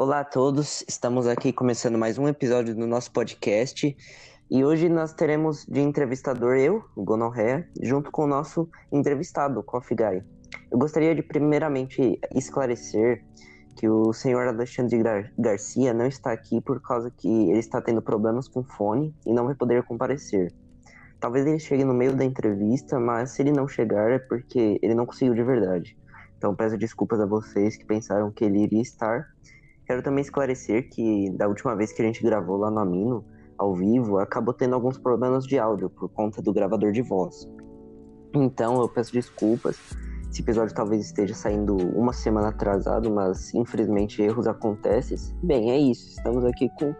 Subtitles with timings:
[0.00, 3.96] Olá a todos, estamos aqui começando mais um episódio do nosso podcast
[4.48, 9.62] e hoje nós teremos de entrevistador eu, o Gonorrea, junto com o nosso entrevistado, o
[9.64, 10.22] Coffee Guy.
[10.70, 13.24] Eu gostaria de primeiramente esclarecer
[13.74, 18.00] que o senhor Alexandre Gar Garcia não está aqui por causa que ele está tendo
[18.00, 20.54] problemas com fone e não vai poder comparecer.
[21.18, 24.94] Talvez ele chegue no meio da entrevista, mas se ele não chegar é porque ele
[24.94, 25.98] não conseguiu de verdade.
[26.36, 29.26] Então peço desculpas a vocês que pensaram que ele iria estar.
[29.88, 33.24] Quero também esclarecer que da última vez que a gente gravou lá no Amino,
[33.56, 37.48] ao vivo, acabou tendo alguns problemas de áudio por conta do gravador de voz.
[38.34, 39.78] Então eu peço desculpas.
[40.30, 45.16] Esse episódio talvez esteja saindo uma semana atrasado, mas infelizmente erros acontecem.
[45.42, 46.06] Bem, é isso.
[46.10, 46.94] Estamos aqui com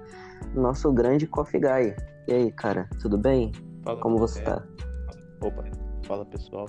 [0.57, 1.95] o nosso grande Coffee Guy.
[2.27, 3.53] E aí, cara, tudo bem?
[3.85, 4.67] Fala, Como você é, tá?
[5.43, 5.63] Opa,
[6.07, 6.67] fala pessoal.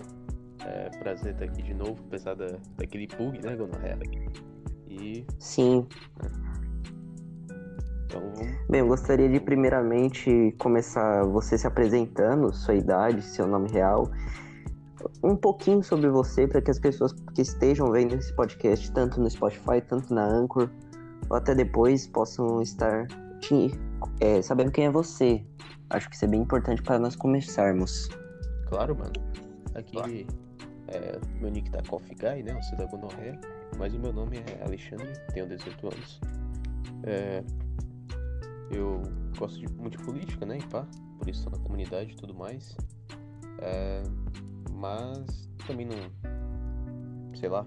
[0.65, 3.97] É prazer estar aqui de novo, apesar da, daquele bug, né, Gonorrea?
[4.89, 5.87] E Sim.
[8.05, 8.57] então vamos.
[8.69, 14.09] Bem, eu gostaria de primeiramente começar você se apresentando, sua idade, seu nome real,
[15.23, 19.29] um pouquinho sobre você para que as pessoas que estejam vendo esse podcast, tanto no
[19.29, 20.69] Spotify, tanto na Anchor,
[21.29, 23.07] ou até depois, possam estar
[23.39, 23.71] te,
[24.19, 25.43] é, sabendo quem é você.
[25.89, 28.09] Acho que isso é bem importante para nós começarmos.
[28.67, 29.13] Claro, mano.
[29.75, 30.25] Aqui
[30.87, 32.57] é, meu nick tá Coffee Guy, né?
[32.57, 33.39] O seu da Gonorrea.
[33.77, 36.19] Mas o meu nome é Alexandre, tenho 18 anos.
[37.03, 37.43] É,
[38.71, 39.01] eu
[39.37, 40.57] gosto de, muito de política, né?
[40.57, 40.85] E pá,
[41.17, 42.75] por isso tô na comunidade e tudo mais.
[43.61, 44.03] É,
[44.71, 45.97] mas também não.
[47.35, 47.65] Sei lá.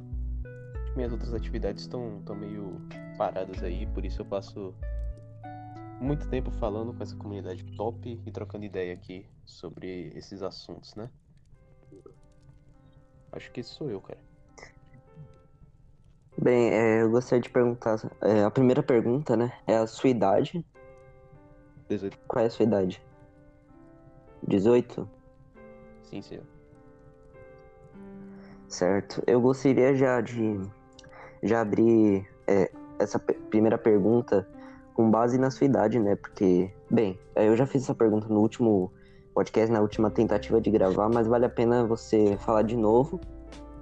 [0.94, 2.80] Minhas outras atividades estão tão meio
[3.16, 4.74] paradas aí, por isso eu passo
[6.00, 11.08] muito tempo falando com essa comunidade top e trocando ideia aqui sobre esses assuntos, né?
[13.30, 14.20] Acho que esse sou eu, cara.
[16.36, 20.64] Bem, é, eu gostaria de perguntar, é, a primeira pergunta, né, é a sua idade.
[21.88, 22.18] 18.
[22.26, 23.02] Qual é a sua idade?
[24.46, 25.08] 18?
[26.04, 26.44] Sim, senhor.
[28.66, 29.22] Certo.
[29.26, 30.58] Eu gostaria já de
[31.42, 34.48] já abrir é, essa primeira pergunta
[34.94, 36.16] com base na sua idade, né?
[36.16, 38.92] Porque, bem, é, eu já fiz essa pergunta no último
[39.34, 43.20] podcast, na última tentativa de gravar, mas vale a pena você falar de novo,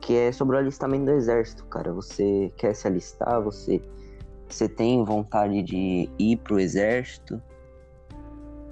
[0.01, 1.93] que é sobre o alistamento do exército, cara.
[1.93, 3.41] Você quer se alistar?
[3.43, 3.83] Você,
[4.49, 7.41] você tem vontade de ir pro exército?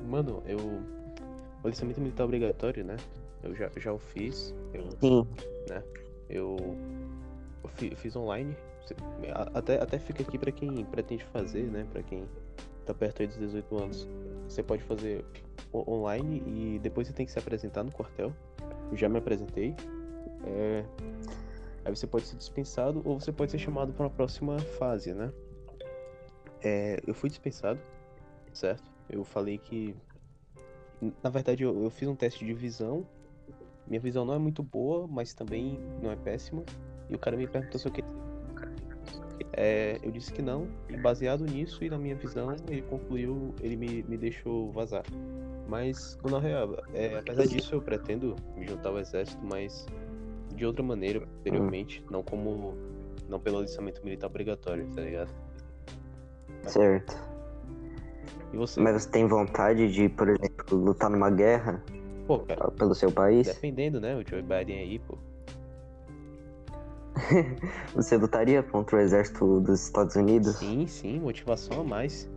[0.09, 0.59] Mano, eu.
[0.59, 2.97] O alistamento militar obrigatório, né?
[3.43, 4.55] Eu já, já o fiz.
[4.73, 5.27] Eu, Sim.
[6.31, 6.57] eu,
[7.63, 8.57] eu fi- eu fiz online.
[9.55, 11.87] Até, até fica aqui pra quem pretende fazer, né?
[11.93, 12.25] Pra quem
[12.87, 14.09] tá perto aí dos 18 anos.
[14.49, 15.25] Você pode fazer
[15.75, 18.33] online e depois você tem que se apresentar no quartel.
[18.91, 19.75] Eu já me apresentei.
[20.49, 20.85] É,
[21.89, 25.33] Aí você pode ser dispensado ou você pode ser chamado para uma próxima fase, né?
[26.63, 27.81] É, eu fui dispensado,
[28.53, 28.85] certo?
[29.09, 29.97] Eu falei que.
[31.23, 33.07] Na verdade, eu, eu fiz um teste de visão.
[33.87, 36.63] Minha visão não é muito boa, mas também não é péssima.
[37.09, 38.11] E o cara me perguntou se eu queria.
[39.55, 43.77] É, eu disse que não, e baseado nisso e na minha visão, ele concluiu, ele
[43.77, 45.05] me, me deixou vazar.
[45.67, 49.87] Mas, na real, é, apesar disso, eu pretendo me juntar ao exército, mas
[50.59, 52.77] de outra maneira, posteriormente, não como.
[53.29, 55.31] não pelo alistamento militar obrigatório, tá ligado?
[56.65, 57.17] Certo.
[58.53, 58.81] E você?
[58.81, 61.83] Mas você tem vontade de, por exemplo, lutar numa guerra
[62.27, 63.47] Pô, cara, pelo seu país?
[63.47, 64.15] defendendo, né?
[64.15, 65.17] O Joe Biden aí, pô.
[67.95, 70.57] Você lutaria contra o exército dos Estados Unidos?
[70.57, 72.29] Sim, sim, motivação a mais.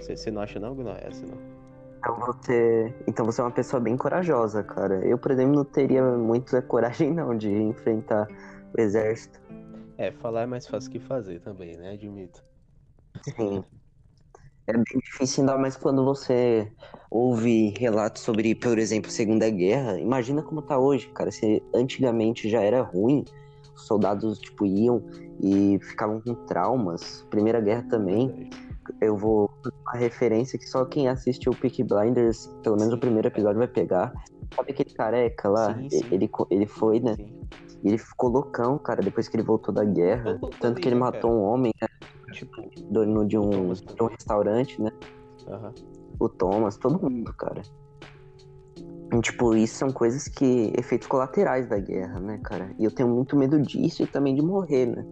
[0.00, 1.57] Você não acha não, não é essa, não?
[1.98, 5.04] Então você, então você é uma pessoa bem corajosa, cara.
[5.04, 8.28] Eu, por exemplo, não teria muita coragem não de enfrentar
[8.76, 9.40] o exército.
[9.96, 11.92] É, falar é mais fácil que fazer também, né?
[11.92, 12.42] Admito.
[13.36, 13.64] Sim.
[14.68, 16.70] É bem difícil, ainda mais quando você
[17.10, 19.98] ouve relatos sobre, por exemplo, Segunda Guerra.
[19.98, 21.32] Imagina como tá hoje, cara.
[21.32, 23.24] Se antigamente já era ruim,
[23.74, 25.02] os soldados, tipo, iam
[25.42, 27.26] e ficavam com traumas.
[27.30, 28.50] Primeira Guerra também.
[29.00, 29.50] Eu vou
[29.86, 33.68] uma referência que só quem assistiu o Peaky Blinders, pelo menos o primeiro episódio, vai
[33.68, 34.12] pegar.
[34.54, 35.74] Sabe aquele careca lá?
[35.74, 36.08] Sim, sim.
[36.10, 37.14] Ele, ele foi, né?
[37.14, 37.38] Sim.
[37.82, 40.38] E ele ficou loucão, cara, depois que ele voltou da guerra.
[40.60, 41.34] Tanto que ele matou cara.
[41.34, 41.88] um homem, né,
[42.32, 44.90] Tipo, dono de um, de um restaurante, né?
[45.48, 45.72] aham.
[46.20, 47.62] O Thomas, todo mundo, cara.
[49.12, 50.72] E, tipo, isso são coisas que.
[50.76, 52.74] efeitos colaterais da guerra, né, cara?
[52.78, 55.06] E eu tenho muito medo disso e também de morrer, né?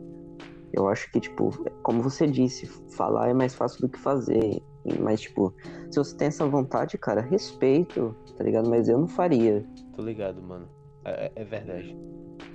[0.76, 1.50] Eu acho que, tipo,
[1.82, 4.62] como você disse, falar é mais fácil do que fazer.
[5.00, 5.52] Mas, tipo,
[5.90, 8.69] se você tem essa vontade, cara, respeito, tá ligado?
[8.69, 9.67] Mas eu não faria.
[9.94, 10.69] Tô ligado, mano.
[11.02, 11.96] É, é- é verdade.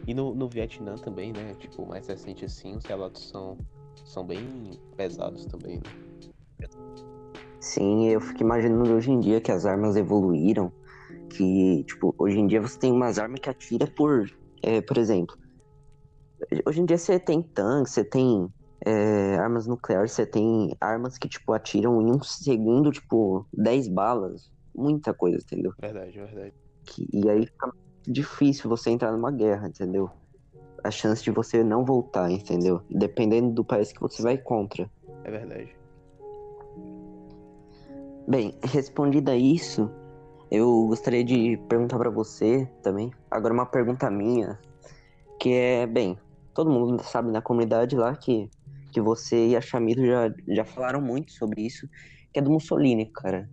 [0.07, 1.55] E no, no Vietnã também, né?
[1.55, 3.57] Tipo, mais recente assim, os relatos são,
[4.05, 4.45] são bem
[4.95, 6.67] pesados também, né?
[7.59, 10.71] Sim, eu fico imaginando hoje em dia que as armas evoluíram.
[11.35, 14.25] Que, tipo, hoje em dia você tem umas armas que atira por.
[14.63, 15.35] É, por exemplo.
[16.65, 18.51] Hoje em dia você tem tanques, você tem
[18.85, 24.51] é, armas nucleares, você tem armas que, tipo, atiram em um segundo, tipo, 10 balas.
[24.73, 25.73] Muita coisa, entendeu?
[25.79, 26.53] Verdade, verdade.
[26.85, 27.71] Que, e aí fica
[28.07, 30.09] difícil você entrar numa guerra, entendeu?
[30.83, 32.81] A chance de você não voltar, entendeu?
[32.89, 34.89] Dependendo do país que você vai contra.
[35.23, 35.75] É verdade.
[38.27, 39.91] Bem, respondida isso,
[40.49, 43.11] eu gostaria de perguntar para você também.
[43.29, 44.57] Agora uma pergunta minha,
[45.39, 46.17] que é, bem,
[46.53, 48.49] todo mundo sabe na comunidade lá que,
[48.91, 51.87] que você e a Chamito já, já falaram muito sobre isso,
[52.33, 53.49] que é do Mussolini, cara.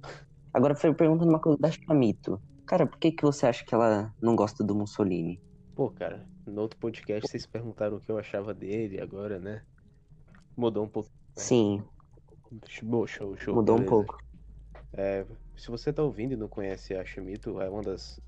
[0.53, 2.41] Agora foi perguntando uma coisa da Chamito.
[2.67, 5.41] Cara, por que, que você acha que ela não gosta do Mussolini?
[5.75, 9.63] Pô, cara, no outro podcast vocês perguntaram o que eu achava dele agora, né?
[10.57, 11.09] Mudou um pouco.
[11.37, 11.83] Sim.
[12.67, 13.55] Show, show, show.
[13.55, 13.95] Mudou beleza.
[13.95, 14.19] um pouco.
[14.93, 15.25] É,
[15.57, 18.21] se você tá ouvindo e não conhece a Shimito, é uma das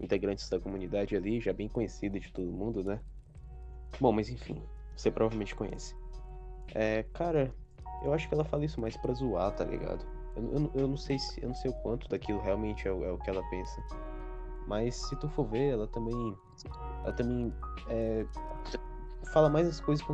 [0.00, 3.00] integrantes da comunidade ali, já bem conhecida de todo mundo, né?
[4.00, 4.62] Bom, mas enfim,
[4.96, 5.94] você provavelmente conhece.
[6.74, 7.54] É, cara,
[8.02, 10.04] eu acho que ela fala isso mais pra zoar, tá ligado?
[10.36, 13.04] Eu, eu, eu não sei se eu não sei o quanto daquilo realmente é, o-
[13.04, 13.82] é o que ela pensa.
[14.66, 16.36] Mas se tu for ver, ela também.
[17.04, 17.54] Ela também
[17.88, 18.26] é,
[19.32, 20.04] fala mais as coisas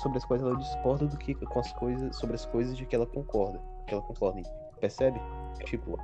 [0.00, 2.96] sobre as quais ela discorda do que com as coisas sobre as coisas de que
[2.96, 3.60] ela concorda.
[3.86, 4.40] Que ela concorda.
[4.80, 5.20] Percebe?
[5.64, 5.98] Tipo,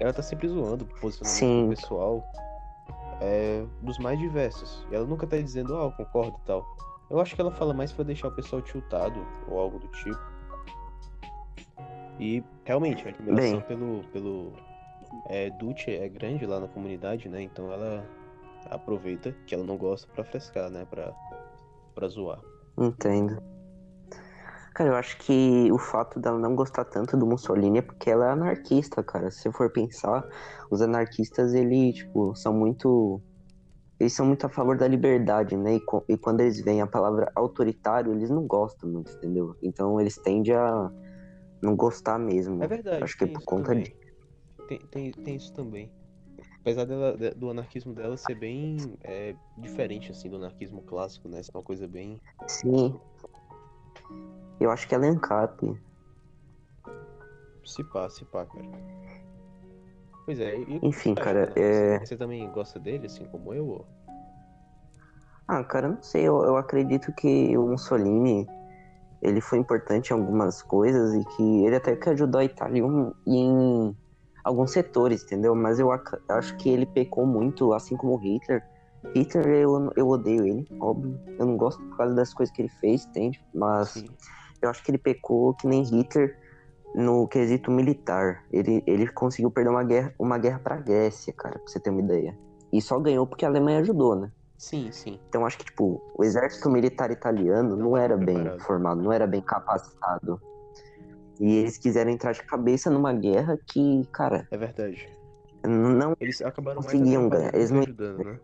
[0.00, 1.62] ela tá sempre zoando o posicionamento Sim.
[1.68, 2.24] do pessoal
[3.20, 4.86] é, dos mais diversos.
[4.90, 6.76] E ela nunca tá dizendo, ah, eu concordo e tal.
[7.10, 10.34] Eu acho que ela fala mais pra deixar o pessoal tiltado ou algo do tipo.
[12.18, 13.60] E realmente, a admiração Bem.
[13.62, 14.52] pelo, pelo
[15.28, 17.42] é, Duce é grande lá na comunidade, né?
[17.42, 18.06] Então ela
[18.70, 20.86] aproveita que ela não gosta pra frescar, né?
[20.88, 21.12] Pra,
[21.94, 22.40] pra zoar.
[22.78, 23.42] Entendo.
[24.74, 28.26] Cara, eu acho que o fato dela não gostar tanto do Mussolini é porque ela
[28.26, 29.30] é anarquista, cara.
[29.30, 30.28] Se for pensar,
[30.68, 33.22] os anarquistas, ele, tipo, são muito.
[34.00, 35.76] Eles são muito a favor da liberdade, né?
[35.76, 39.54] E, e quando eles veem a palavra autoritário, eles não gostam muito, entendeu?
[39.62, 40.90] Então eles tendem a
[41.62, 42.62] não gostar mesmo.
[42.62, 43.04] É verdade.
[43.04, 43.84] Acho que é por conta também.
[43.84, 43.96] de.
[44.68, 45.88] Tem, tem, tem isso também.
[46.60, 51.40] Apesar dela, de- do anarquismo dela ser bem é, diferente, assim, do anarquismo clássico, né?
[51.42, 52.20] Ser uma coisa bem.
[52.48, 52.98] Sim.
[54.60, 55.76] Eu acho que ela é ANCAP.
[57.64, 58.64] Se pá, se pá, cara.
[60.24, 61.52] Pois é, e, Enfim, acha, cara, Renan?
[61.56, 63.66] é- Você, você também gosta dele, assim como eu?
[63.66, 63.86] Ou...
[65.46, 68.46] Ah, cara, não sei, eu, eu acredito que o Mussolini,
[69.20, 72.82] ele foi importante em algumas coisas e que ele até que ajudou a Itália
[73.26, 73.96] em,
[74.42, 75.54] alguns setores, entendeu?
[75.54, 78.62] Mas eu ac- acho que ele pecou muito, assim como o Hitler.
[79.14, 81.18] Hitler, eu, eu odeio ele, óbvio.
[81.38, 83.44] Eu não gosto por causa das coisas que ele fez, entende?
[83.54, 84.08] Mas Sim.
[84.62, 86.36] eu acho que ele pecou que nem Hitler
[86.94, 88.44] no quesito militar.
[88.52, 92.00] Ele, ele conseguiu perder uma guerra, uma guerra pra Grécia, cara, pra você ter uma
[92.00, 92.36] ideia.
[92.72, 94.30] E só ganhou porque a Alemanha ajudou, né?
[94.56, 95.18] Sim, sim.
[95.28, 99.42] Então acho que, tipo, o exército militar italiano não era bem formado, não era bem
[99.42, 100.40] capacitado.
[101.40, 105.08] E eles quiseram entrar de cabeça numa guerra que, cara, É verdade.
[105.66, 108.40] não Eles acabaram mais Conseguiam ganhar, eles não- ajudando, né?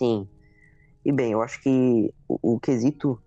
[0.00, 0.26] Sim.
[1.04, 3.22] E bem, eu acho que o, o quesito,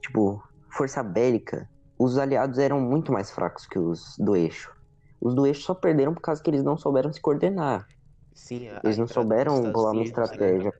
[0.00, 1.68] tipo, força bélica,
[1.98, 4.72] os aliados eram muito mais fracos que os do eixo.
[5.20, 7.86] Os do eixo só perderam por causa que eles não souberam se coordenar.
[8.32, 10.06] Sim, a, Eles não souberam bolar uma né?
[10.06, 10.72] estratégia.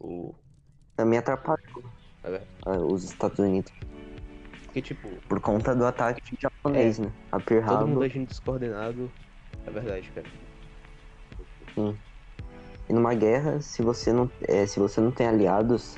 [0.00, 0.34] O...
[0.96, 1.84] Também atrapalhou
[2.24, 3.70] é ah, os Estados Unidos
[4.64, 7.12] Porque, tipo, por conta do ataque japonês, né?
[7.30, 7.68] A Pearl É.
[7.68, 9.08] todo mundo agindo descoordenado.
[9.66, 10.26] É verdade, cara.
[11.76, 12.05] E
[12.92, 15.96] numa guerra, se você não, é, se você não tem aliados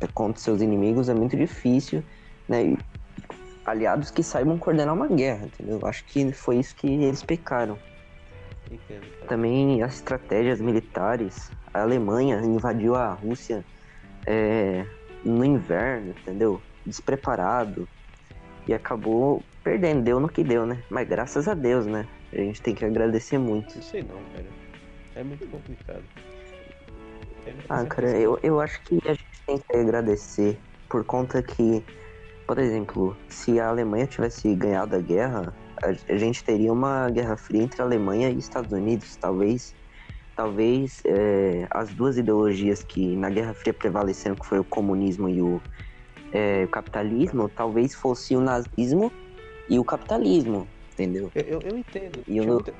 [0.00, 2.02] é, contra seus inimigos, é muito difícil,
[2.48, 2.64] né?
[2.64, 2.78] E
[3.64, 5.78] aliados que saibam coordenar uma guerra, entendeu?
[5.80, 7.78] Eu Acho que foi isso que eles pecaram.
[8.70, 9.06] Entendo.
[9.28, 11.52] Também as estratégias militares.
[11.72, 13.64] A Alemanha invadiu a Rússia
[14.26, 14.84] é,
[15.24, 16.60] no inverno, entendeu?
[16.84, 17.88] Despreparado.
[18.66, 20.82] E acabou perdendo, deu no que deu, né?
[20.90, 22.06] Mas graças a Deus, né?
[22.32, 23.74] A gente tem que agradecer muito.
[23.74, 24.61] Não sei não, cara.
[25.14, 26.04] É muito complicado.
[27.46, 31.42] É- Ah, essa cara, eu, eu acho que a gente tem que agradecer por conta
[31.42, 31.84] que,
[32.46, 37.62] por exemplo, se a Alemanha tivesse ganhado a guerra, a, gente teria uma guerra fria
[37.62, 39.16] entre a Alemanha e Estados Unidos.
[39.16, 39.74] Talvez,
[40.36, 45.42] talvez é, as duas ideologias que na Guerra Fria prevaleceram, que foi o comunismo e
[45.42, 45.60] o
[46.32, 49.12] é, capitalismo, talvez fosse o nazismo
[49.68, 51.30] e o capitalismo, entendeu?
[51.34, 52.22] Eu, eu, eu entendo.
[52.26, 52.74] E eu tinha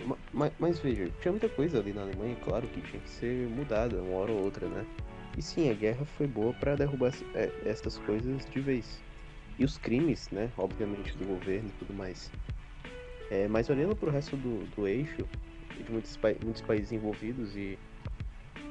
[0.00, 3.00] não- muita- ma- ma- Mas, veja, tinha muita coisa ali na Alemanha, claro, que tinha
[3.00, 4.84] que ser mudada uma hora ou outra, né?
[5.36, 9.02] E sim, a guerra foi boa para derrubar é, essas coisas de vez.
[9.58, 12.32] E os crimes, né, obviamente, do governo e tudo mais.
[13.30, 15.26] É, mas olhando para o resto do, do eixo,
[15.76, 17.78] de muitos, muitos países envolvidos e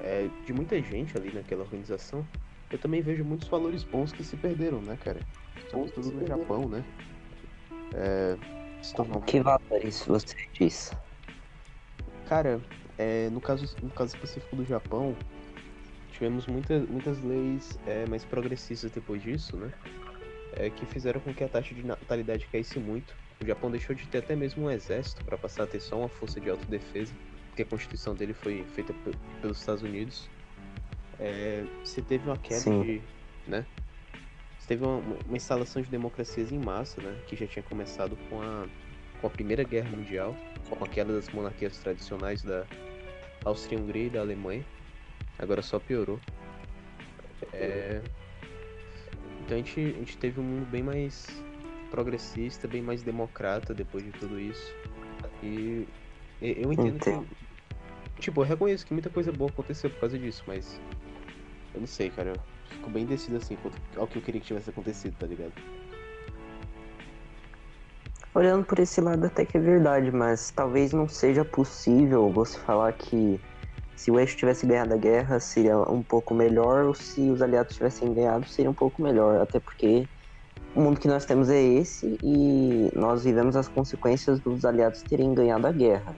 [0.02, 2.28] é, de muita gente ali naquela organização,
[2.72, 5.22] eu também vejo muitos valores bons que se perderam, né, cara?
[5.72, 6.84] Todos no Japão, né?
[7.94, 8.38] É,
[8.96, 9.22] tornou...
[9.22, 10.96] Que valores você diz?
[12.30, 12.62] Cara,
[12.96, 15.16] é, no, caso, no caso específico do Japão,
[16.12, 19.74] tivemos muita, muitas leis é, mais progressistas depois disso, né?
[20.54, 23.16] É, que fizeram com que a taxa de natalidade caísse muito.
[23.42, 26.08] O Japão deixou de ter até mesmo um exército para passar a ter só uma
[26.08, 27.12] força de autodefesa,
[27.48, 28.94] porque a constituição dele foi feita
[29.42, 30.30] pelos Estados Unidos.
[31.20, 32.84] É, você teve uma queda Sim.
[32.84, 33.02] de.
[33.48, 33.66] Né?
[34.60, 37.18] Você teve uma, uma, instalação de democracias em massa, né?
[37.26, 38.68] Que já tinha começado com a,
[39.20, 40.36] com a Primeira Guerra Mundial,
[40.70, 42.66] com a queda das monarquias tradicionais da
[43.46, 44.66] Áustria-Hungria e da Alemanha.
[45.38, 46.20] Agora só piorou.
[47.54, 48.02] É...
[49.42, 51.28] Então a gente, a gente teve um mundo bem mais
[51.90, 54.76] progressista, bem mais democrata depois de tudo isso.
[55.42, 55.88] E
[56.42, 57.26] eu entendo, entendo.
[57.26, 58.22] que.
[58.22, 60.80] Tipo, eu reconheço que muita coisa boa aconteceu por causa disso, mas.
[61.74, 62.32] Eu não sei, cara.
[62.32, 62.40] Eu
[62.70, 63.58] fico bem decidido assim
[63.96, 65.54] ao que eu queria que tivesse acontecido, tá ligado?
[68.40, 72.94] Olhando por esse lado até que é verdade, mas talvez não seja possível você falar
[72.94, 73.38] que
[73.98, 77.76] se o eixo tivesse ganhado a guerra seria um pouco melhor, ou se os aliados
[77.76, 80.08] tivessem ganhado seria um pouco melhor, até porque
[80.74, 85.34] o mundo que nós temos é esse e nós vivemos as consequências dos aliados terem
[85.34, 86.16] ganhado a guerra.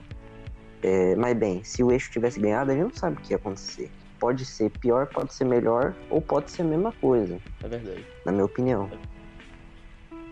[0.80, 3.36] É, mas bem, se o eixo tivesse ganhado, a gente não sabe o que ia
[3.36, 3.90] acontecer.
[4.20, 7.40] Pode ser pior, pode ser melhor, ou pode ser a mesma coisa.
[7.64, 8.06] É verdade.
[8.24, 8.88] Na minha opinião.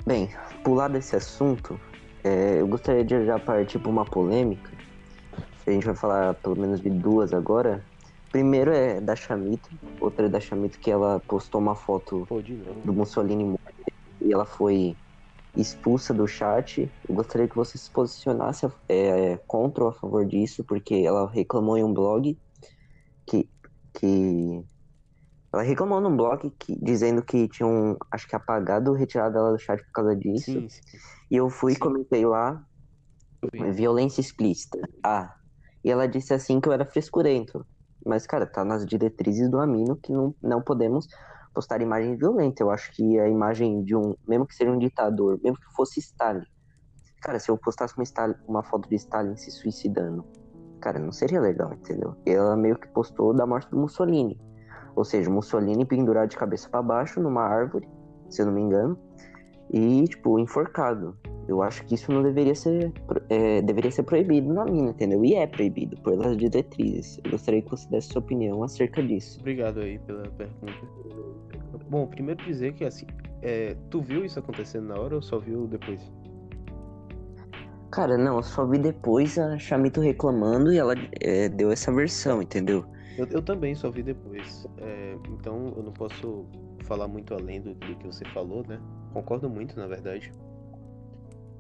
[0.07, 0.31] Bem,
[0.65, 1.79] pular desse assunto,
[2.25, 4.71] é, eu gostaria de já partir para uma polêmica.
[5.67, 7.85] A gente vai falar pelo menos de duas agora.
[8.33, 9.69] Primeiro é da Chamito,
[10.01, 12.41] outra é da Chamito que ela postou uma foto Pô,
[12.85, 13.57] do Mussolini
[14.21, 14.97] e ela foi
[15.57, 16.91] expulsa do chat.
[17.09, 21.77] Eu gostaria que você se posicionasse é, contra ou a favor disso, porque ela reclamou
[21.77, 22.39] em um blog
[23.27, 23.49] que.
[23.95, 24.65] que
[25.53, 29.83] ela reclamou num blog que, dizendo que tinham, acho que apagado, retirado ela do chat
[29.85, 30.53] por causa disso.
[30.53, 30.99] Sim, sim.
[31.31, 32.65] E eu fui e comentei lá,
[33.73, 34.79] violência explícita.
[35.05, 35.35] Ah,
[35.85, 37.67] e ela disse assim que eu era frescurento.
[38.05, 41.07] Mas, cara, tá nas diretrizes do Amino que não, não podemos
[41.53, 42.63] postar imagem violenta.
[42.63, 45.99] Eu acho que a imagem de um, mesmo que seja um ditador, mesmo que fosse
[46.01, 46.47] Stalin,
[47.21, 50.25] cara, se eu postasse uma, Stalin, uma foto de Stalin se suicidando,
[50.81, 52.17] cara, não seria legal, entendeu?
[52.25, 54.41] Ela meio que postou da morte do Mussolini.
[55.01, 57.89] Ou seja, Mussolini pendurado de cabeça para baixo numa árvore,
[58.29, 58.99] se eu não me engano,
[59.73, 61.17] e, tipo, enforcado.
[61.49, 62.93] Eu acho que isso não deveria ser,
[63.31, 65.25] é, deveria ser proibido na mina, entendeu?
[65.25, 67.19] E é proibido pelas diretrizes.
[67.25, 69.41] Eu gostaria que você desse sua opinião acerca disso.
[69.41, 70.87] Obrigado aí pela pergunta.
[71.89, 73.07] Bom, primeiro dizer que assim,
[73.41, 76.13] é, tu viu isso acontecendo na hora ou só viu depois?
[77.91, 80.93] Cara, não, eu só vi depois a Chamito reclamando e ela
[81.23, 82.85] é, deu essa versão, entendeu?
[83.21, 84.67] Eu, eu também só vi depois.
[84.79, 86.47] É, então eu não posso
[86.85, 88.81] falar muito além do, do, que você falou, né?
[89.13, 90.33] Concordo muito, na verdade.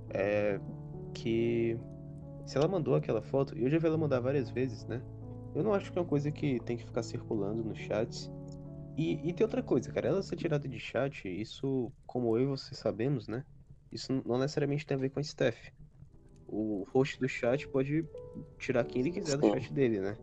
[0.09, 0.59] É
[1.13, 1.77] que
[2.47, 5.03] se ela mandou aquela foto, eu já vi ela mandar várias vezes, né?
[5.55, 8.31] Eu não acho que é uma coisa que tem que ficar circulando nos chats.
[8.97, 12.47] E, e tem outra coisa, cara, ela ser tirada de chat, isso, como eu e
[12.47, 13.45] você sabemos, né?
[13.93, 15.59] Isso não necessariamente tem a ver com a Steph.
[16.49, 18.05] O host do chat pode
[18.59, 20.17] tirar quem ele quiser do chat dele, né?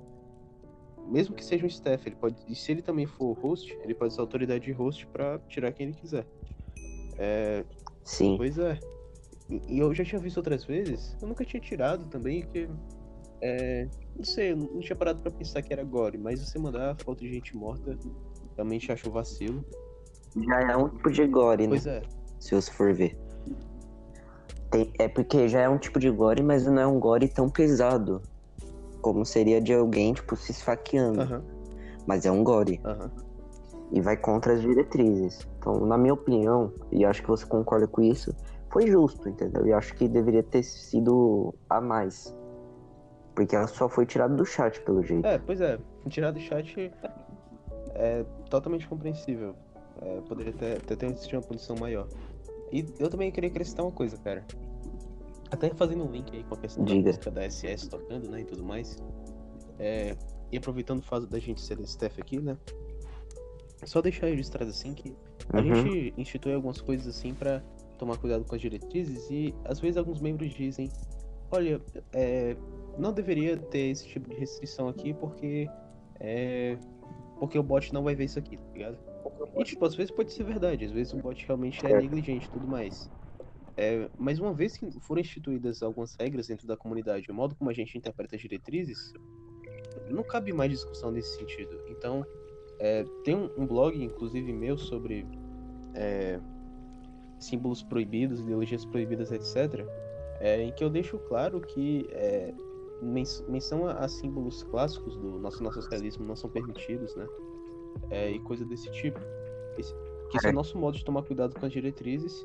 [1.07, 2.35] Mesmo que seja um Steph, ele pode.
[2.47, 5.87] E se ele também for host, ele pode usar autoridade de host para tirar quem
[5.87, 6.25] ele quiser.
[7.17, 7.63] É...
[8.03, 8.35] Sim.
[8.37, 8.79] Pois é.
[9.67, 12.69] E eu já tinha visto outras vezes, eu nunca tinha tirado também, que.
[13.41, 16.97] É, não sei, eu não tinha parado pra pensar que era gore, mas você mandar
[17.03, 17.97] foto de gente morta
[18.55, 19.63] realmente acho vacilo.
[20.35, 21.69] Já é um tipo de gore, né?
[21.69, 22.01] Pois é.
[22.39, 23.17] Se você for ver.
[24.71, 27.49] Tem, é porque já é um tipo de gore, mas não é um gore tão
[27.49, 28.21] pesado.
[29.01, 31.21] Como seria de alguém, tipo, se esfaqueando.
[31.21, 31.41] Uhum.
[32.05, 32.79] Mas é um gore.
[32.85, 33.09] Uhum.
[33.91, 35.47] E vai contra as diretrizes.
[35.59, 38.35] Então, na minha opinião, e acho que você concorda com isso,
[38.69, 39.65] foi justo, entendeu?
[39.65, 42.35] E acho que deveria ter sido a mais.
[43.33, 45.25] Porque ela só foi tirada do chat, pelo jeito.
[45.25, 45.77] É, pois é.
[46.09, 46.91] Tirada do chat
[47.93, 49.55] é totalmente compreensível.
[50.01, 52.07] É, poderia ter, ter, ter uma punição maior.
[52.71, 54.45] E eu também queria acrescentar uma coisa, cara.
[55.51, 57.01] Até fazendo um link aí com a questão Diga.
[57.01, 58.97] da música da SS tocando, né, e tudo mais.
[59.79, 60.15] É,
[60.51, 62.57] e aproveitando o fato da gente ser Steph aqui, né?
[63.85, 65.15] Só deixar registrado assim que
[65.53, 65.75] a uhum.
[65.75, 67.61] gente institui algumas coisas assim para
[67.97, 70.89] tomar cuidado com as diretrizes e às vezes alguns membros dizem,
[71.51, 71.81] olha,
[72.13, 72.55] é,
[72.97, 75.69] não deveria ter esse tipo de restrição aqui porque
[76.19, 76.77] é,
[77.39, 78.97] porque o bot não vai ver isso aqui, tá ligado?
[79.55, 82.49] E, tipo, às vezes pode ser verdade, às vezes o bot realmente é negligente e
[82.49, 83.09] tudo mais.
[83.77, 87.69] É, mas uma vez que foram instituídas algumas regras dentro da comunidade, o modo como
[87.69, 89.13] a gente interpreta as diretrizes,
[90.09, 91.79] não cabe mais discussão nesse sentido.
[91.87, 92.25] Então,
[92.79, 95.27] é, tem um, blog, inclusive meu, sobre
[95.93, 96.39] é,
[97.39, 99.85] símbolos proibidos, ideologias proibidas, etc.,
[100.39, 102.53] é, em que eu deixo claro que é,
[103.47, 107.27] menção a, símbolos clássicos do nosso socialismo não são permitidos, né?
[108.09, 109.19] É, e coisa desse tipo.
[109.77, 109.93] Esse,
[110.29, 112.43] que esse é o nosso modo de tomar cuidado com as diretrizes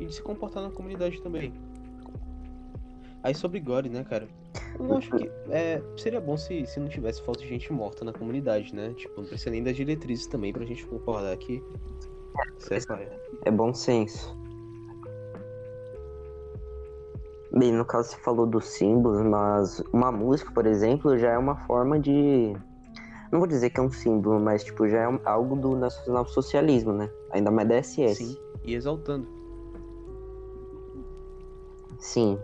[0.00, 1.52] e de se comportar na comunidade também.
[3.22, 4.28] Aí sobre Gore, né, cara?
[4.78, 8.12] Eu acho que é, seria bom se, se não tivesse falta de gente morta na
[8.12, 8.92] comunidade, né?
[8.94, 11.62] Tipo, não precisa nem das diretrizes também pra gente concordar que.
[12.70, 14.36] É, é bom senso.
[17.52, 21.56] Bem, no caso você falou dos símbolos, mas uma música, por exemplo, já é uma
[21.66, 22.54] forma de.
[23.32, 27.10] Não vou dizer que é um símbolo, mas tipo, já é algo do nacional-socialismo, né?
[27.30, 28.14] Ainda mais da SS.
[28.16, 29.35] Sim, e exaltando.
[31.98, 32.38] Sim.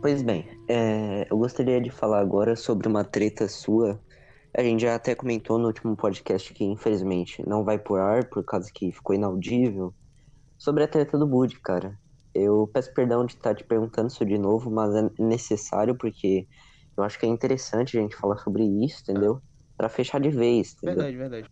[0.00, 4.00] Pois bem, é, eu gostaria de falar agora sobre uma treta sua.
[4.56, 8.44] A gente já até comentou no último podcast que, infelizmente, não vai por ar, por
[8.44, 9.94] causa que ficou inaudível.
[10.58, 11.98] Sobre a treta do Bud, cara.
[12.34, 16.46] Eu peço perdão de estar te perguntando isso de novo, mas é necessário porque
[16.96, 19.40] eu acho que é interessante a gente falar sobre isso, entendeu?
[19.76, 20.96] Para fechar de vez, entendeu?
[20.96, 21.50] Verdade, verdade.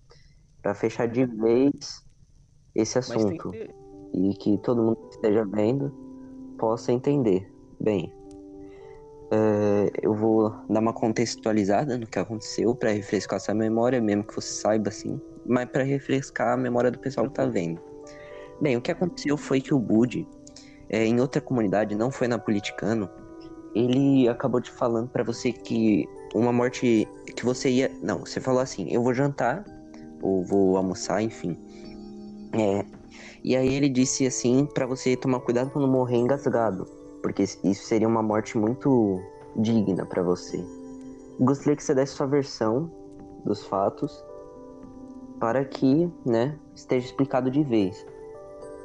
[0.61, 1.73] Para fechar de vez
[2.75, 3.51] esse assunto.
[3.51, 3.71] Que...
[4.15, 6.12] E que todo mundo esteja vendo
[6.63, 7.53] possa entender.
[7.81, 8.15] Bem,
[9.33, 14.33] uh, eu vou dar uma contextualizada no que aconteceu para refrescar essa memória, mesmo que
[14.33, 17.81] você saiba assim, mas para refrescar a memória do pessoal que tá vendo.
[18.61, 20.25] Bem, o que aconteceu foi que o Bud
[20.89, 23.11] é, em outra comunidade, não foi na Politicano,
[23.75, 28.61] ele acabou te falando para você que uma morte que você ia, não, você falou
[28.61, 29.65] assim, eu vou jantar
[30.23, 31.59] ou vou almoçar, enfim.
[32.53, 33.02] É,
[33.45, 36.85] e aí ele disse assim para você tomar cuidado não morrer engasgado,
[37.23, 39.21] porque isso seria uma morte muito
[39.57, 40.65] digna para você.
[41.41, 42.91] Gostaria que você desse sua versão
[43.45, 44.25] dos fatos
[45.41, 48.07] para que, né, esteja explicado de vez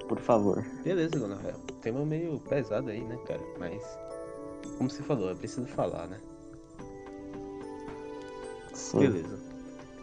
[0.07, 0.65] por favor.
[0.83, 1.59] Beleza, dona Rafael.
[1.81, 3.41] Tema meio pesado aí, né, cara?
[3.59, 3.83] Mas,
[4.77, 6.19] como você falou, é preciso falar, né?
[8.73, 8.99] Sim.
[8.99, 9.39] Beleza.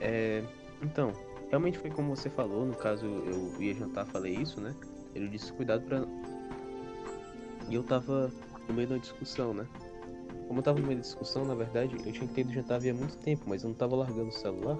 [0.00, 0.44] É,
[0.83, 1.12] então,
[1.54, 4.74] realmente foi como você falou, no caso eu ia jantar, falei isso, né?
[5.14, 6.04] Ele disse cuidado pra.
[7.68, 8.32] E eu tava
[8.68, 9.66] no meio da discussão, né?
[10.48, 12.76] Como eu tava no meio da discussão, na verdade, eu tinha que ter ido jantar
[12.76, 14.76] havia muito tempo, mas eu não tava largando o celular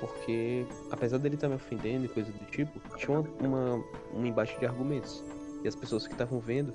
[0.00, 3.84] porque apesar dele estar tá me ofendendo e coisa do tipo, tinha uma, uma,
[4.14, 5.24] um embate de argumentos.
[5.64, 6.72] E as pessoas que estavam vendo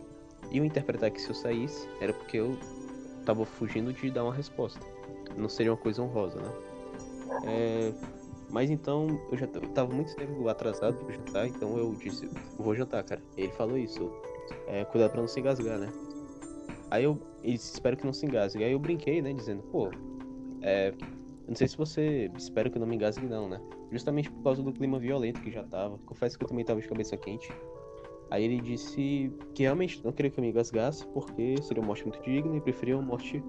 [0.51, 2.57] iam interpretar que se eu saísse era porque eu
[3.25, 4.79] tava fugindo de dar uma resposta.
[5.37, 6.51] Não seria uma coisa honrosa, né?
[7.45, 7.93] É,
[8.53, 13.03] mas então eu já tava muito tempo atrasado pro jantar, então eu disse, vou jantar,
[13.03, 13.19] cara.
[13.35, 14.11] Ele falou isso.
[14.67, 15.91] É, cuidado pra não se engasgar, né?
[16.91, 18.63] Aí eu ele disse, espero que não se engasgue.
[18.63, 19.89] Aí eu brinquei, né, dizendo, pô,
[20.61, 20.93] é,
[21.47, 22.31] não sei se você.
[22.37, 23.59] Espero que eu não me engasgue, não, né?
[23.91, 25.97] Justamente por causa do clima violento que já tava.
[26.05, 27.51] Confesso que eu também tava de cabeça quente.
[28.29, 32.03] Aí ele disse que realmente não queria que eu me engasgasse, porque seria uma morte
[32.03, 33.43] muito digna e preferia uma morte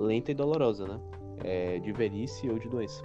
[0.00, 0.98] lenta e dolorosa, né?
[1.44, 3.02] É, de velhice ou de doença.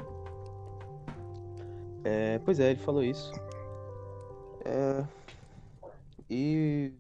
[2.10, 3.34] É, pois é, ele falou isso.
[4.64, 5.06] É,
[6.30, 6.94] e.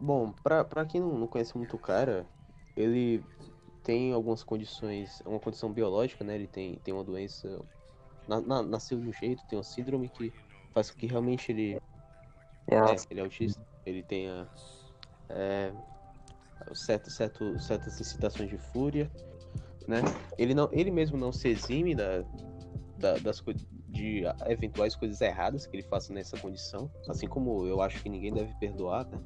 [0.00, 2.26] Bom, pra, pra quem não conhece muito o cara,
[2.76, 3.22] ele
[3.84, 6.34] tem algumas condições, uma condição biológica, né?
[6.34, 7.64] Ele tem, tem uma doença,
[8.26, 10.32] na, na, nasceu de um jeito, tem uma síndrome que
[10.74, 11.80] faz com que realmente ele,
[12.66, 14.48] é, é ele é autista, ele tenha
[15.28, 15.72] é,
[16.74, 19.08] certo, certo, certas incitações de fúria,
[19.86, 20.00] né?
[20.36, 22.24] Ele não, ele mesmo não se exime da,
[23.02, 23.42] da das
[23.88, 28.32] de eventuais coisas erradas que ele faça nessa condição, assim como eu acho que ninguém
[28.32, 29.18] deve perdoar, né?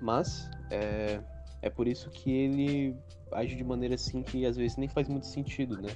[0.00, 1.20] Mas é,
[1.60, 2.96] é por isso que ele
[3.32, 5.90] age de maneira assim que às vezes nem faz muito sentido, né?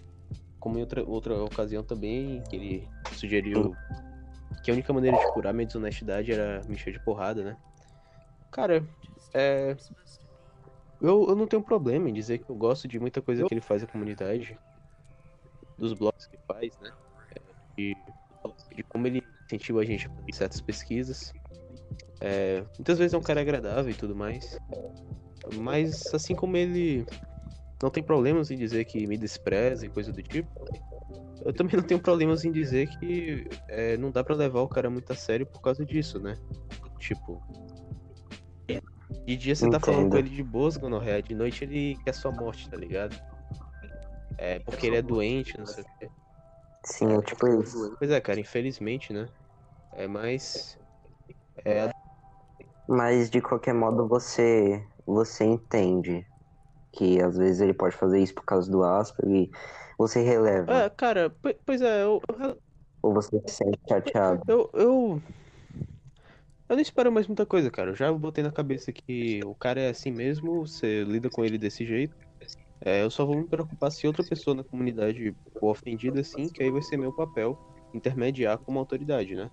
[0.58, 3.76] Como em outra, outra ocasião também, que ele sugeriu
[4.62, 7.56] que a única maneira de curar minha desonestidade era me encher de porrada, né?
[8.50, 8.84] Cara,
[9.32, 9.76] é.
[11.00, 13.60] Eu, eu não tenho problema em dizer que eu gosto de muita coisa que ele
[13.60, 14.58] faz na comunidade,
[15.78, 16.92] dos blogs que faz, né?
[17.34, 17.40] É,
[17.76, 17.96] de,
[18.74, 21.32] de como ele incentiva a gente a fazer certas pesquisas.
[22.20, 24.58] É, muitas vezes é um cara agradável e tudo mais.
[25.54, 27.06] Mas assim como ele
[27.82, 30.50] não tem problemas em dizer que me despreza e coisa do tipo,
[31.44, 34.90] eu também não tenho problemas em dizer que é, não dá para levar o cara
[34.90, 36.36] muito a sério por causa disso, né?
[36.98, 37.40] Tipo.
[39.24, 39.80] De dia você Entendo.
[39.80, 43.16] tá falando com ele de boas, gonorreia, de noite ele quer sua morte, tá ligado?
[44.38, 46.12] É porque ele é doente, não sei o quê.
[46.84, 47.96] Sim, é tipo isso.
[47.98, 49.32] Pois é, cara, infelizmente, né?
[49.92, 50.78] É mais.
[51.64, 51.92] É.
[52.88, 56.26] Mas de qualquer modo você você entende
[56.92, 59.50] que às vezes ele pode fazer isso por causa do Asper e
[59.98, 60.82] você releva.
[60.82, 62.20] É, cara, po- pois é, eu,
[63.02, 64.44] Ou você se sente chateado.
[64.46, 65.22] eu, eu.
[66.68, 67.90] Eu não espero mais muita coisa, cara.
[67.90, 71.58] Eu já botei na cabeça que o cara é assim mesmo, você lida com ele
[71.58, 72.16] desse jeito.
[72.84, 76.62] É, eu só vou me preocupar se outra pessoa na comunidade for ofendida assim, que
[76.62, 77.58] aí vai ser meu papel
[77.92, 79.50] intermediar como autoridade, né?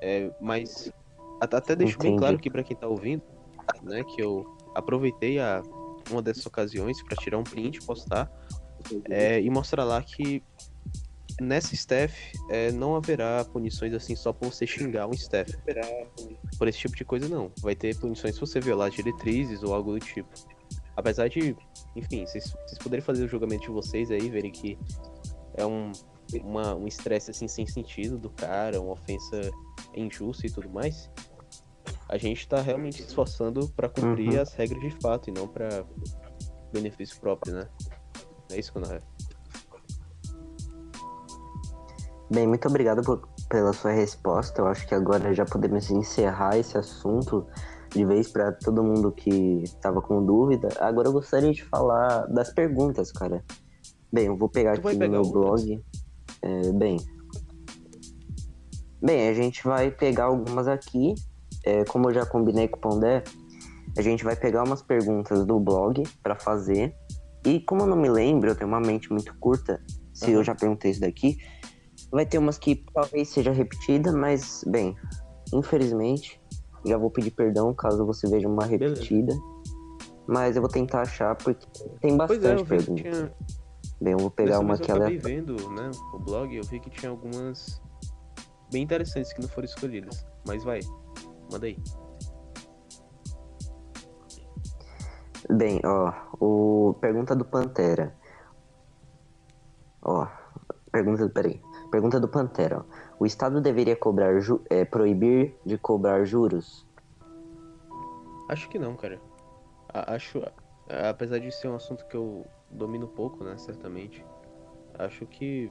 [0.00, 0.92] É, mas
[1.40, 2.18] até deixo bem Entendi.
[2.18, 3.22] claro aqui pra quem tá ouvindo,
[3.82, 5.62] né, que eu aproveitei a
[6.10, 8.30] uma dessas ocasiões pra tirar um print, postar
[9.08, 10.42] é, e mostrar lá que
[11.40, 15.52] nessa staff é, não haverá punições assim só por você xingar um staff.
[16.58, 17.50] Por esse tipo de coisa, não.
[17.60, 20.28] Vai ter punições se você violar diretrizes ou algo do tipo.
[20.96, 21.56] Apesar de,
[21.96, 24.78] enfim, vocês, vocês poderem fazer o julgamento de vocês aí, verem que
[25.54, 25.90] é um
[26.42, 29.40] uma- um estresse assim sem sentido do cara, uma ofensa
[29.94, 31.10] injusta e tudo mais.
[32.08, 34.40] A gente tá realmente se esforçando pra cumprir Uhum.
[34.40, 35.84] as regras de fato e não pra
[36.72, 37.68] benefício próprio, né?
[38.50, 39.00] É isso é.
[42.30, 44.60] Bem, muito obrigado por- pela sua resposta.
[44.62, 47.46] Eu acho que agora já podemos encerrar esse assunto
[47.94, 50.68] de vez para todo mundo que estava com dúvida.
[50.80, 53.44] Agora eu gostaria de falar das perguntas, cara.
[54.12, 55.82] Bem, eu vou pegar Tu aqui no meu blog.
[56.42, 56.96] É, bem.
[59.00, 61.14] Bem, a gente vai pegar algumas aqui.
[61.64, 63.22] É, como eu já combinei com o Pondé,
[63.96, 66.94] a gente vai pegar umas perguntas do blog para fazer.
[67.46, 69.80] E como eu não me lembro, eu tenho uma mente muito curta,
[70.12, 70.44] se eu Aham.
[70.44, 71.36] já perguntei isso daqui,
[72.10, 74.94] vai ter umas que talvez seja repetida, mas, bem,
[75.52, 76.40] infelizmente,
[76.84, 78.94] já vou pedir perdão caso você veja uma Beleza.
[78.94, 79.34] repetida.
[80.26, 81.66] Mas eu vou tentar achar porque
[82.00, 83.02] tem é, bastante que perguntas.
[83.02, 83.34] tinha.
[84.00, 86.64] Bem, eu vou pegar Dessa uma vez aqui eu acabei vendo, né, o blog, eu
[86.64, 87.80] vi que tinha algumas
[88.72, 90.26] bem interessantes que não foram escolhidas.
[90.46, 90.80] Mas vai,
[91.50, 91.78] manda aí.
[95.50, 98.14] Bem, ó, o pergunta do Pantera.
[100.02, 100.26] Ó,
[100.90, 101.60] pergunta, peraí.
[101.90, 103.03] Pergunta do Pantera, ó.
[103.18, 104.32] O Estado deveria cobrar
[104.70, 106.86] é, proibir de cobrar juros?
[108.48, 109.20] Acho que não, cara.
[109.88, 110.42] A- acho,
[111.08, 114.24] apesar de ser um assunto que eu domino pouco, né, certamente,
[114.98, 115.70] acho que,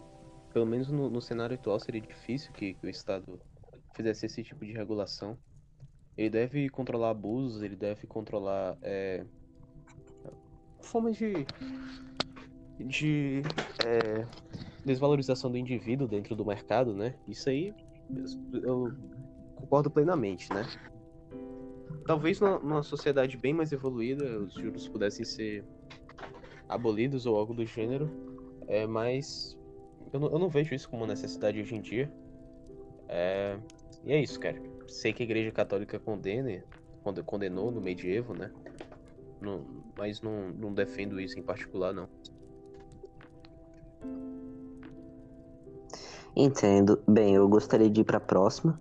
[0.51, 3.39] pelo menos no, no cenário atual, seria difícil que, que o Estado
[3.93, 5.37] fizesse esse tipo de regulação.
[6.17, 9.25] Ele deve controlar abusos, ele deve controlar é,
[10.81, 11.45] formas de,
[12.79, 13.41] de
[13.85, 14.25] é,
[14.85, 17.15] desvalorização do indivíduo dentro do mercado, né?
[17.27, 17.73] Isso aí
[18.53, 18.93] eu-
[19.55, 20.63] concordo plenamente, né?
[22.05, 25.65] Talvez numa, sociedade bem mais evoluída os juros pudessem ser
[26.67, 28.09] abolidos ou algo do gênero,
[28.67, 29.57] é, mas
[30.11, 32.11] eu não, eu não vejo isso como uma necessidade hoje em dia.
[33.07, 33.57] É,
[34.03, 34.61] e é isso, cara.
[34.87, 36.63] Sei que a Igreja Católica condena,
[37.03, 38.51] conde- condenou no medievo, né?
[39.39, 39.65] Não-
[39.97, 42.09] mas não, não defendo isso em particular, não.
[46.35, 47.01] Entendo.
[47.07, 48.79] Bem, eu gostaria de ir pra próxima.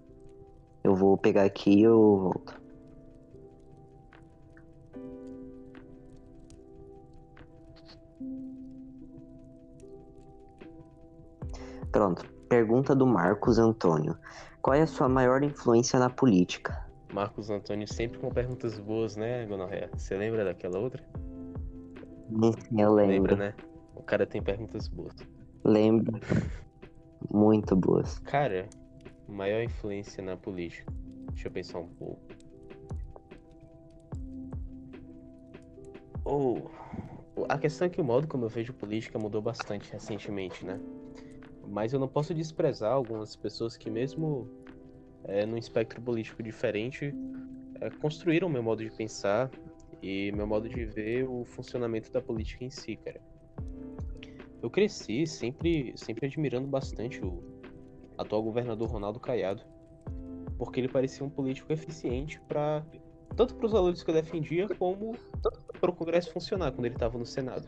[0.83, 2.61] Eu vou pegar aqui e eu volto.
[11.93, 12.25] Pronto.
[12.49, 14.17] Pergunta do Marcos Antônio.
[14.63, 16.87] Qual é a sua maior influência na política?
[17.13, 19.91] Marcos Antônio sempre com perguntas boas, né, Gonorreia?
[19.93, 21.03] Você lembra daquela outra?
[22.31, 23.13] Sim, eu lembro.
[23.13, 23.55] Lembra, né?
[23.95, 25.15] O cara tem perguntas boas.
[25.63, 26.19] Lembro.
[27.31, 28.19] Muito boas.
[28.21, 28.69] Cara,
[29.29, 30.93] maior influência na política.
[31.33, 32.21] Deixa eu pensar um pouco.
[36.25, 36.71] Ou
[37.49, 40.79] a questão é que o modo como eu vejo política mudou bastante recentemente, né?
[41.67, 44.49] Mas eu não posso desprezar algumas pessoas que mesmo
[45.25, 47.15] é, num espectro político diferente
[47.81, 49.51] é, construíram meu modo de pensar
[50.03, 53.21] e meu modo de ver o funcionamento da política em si, cara.
[54.63, 57.43] Eu cresci sempre, sempre admirando bastante o
[58.17, 59.63] atual governador Ronaldo Caiado,
[60.57, 62.85] porque ele parecia um político eficiente para
[63.35, 65.17] tanto para os valores que eu defendia como
[65.81, 67.67] para o Congresso funcionar quando ele estava no Senado.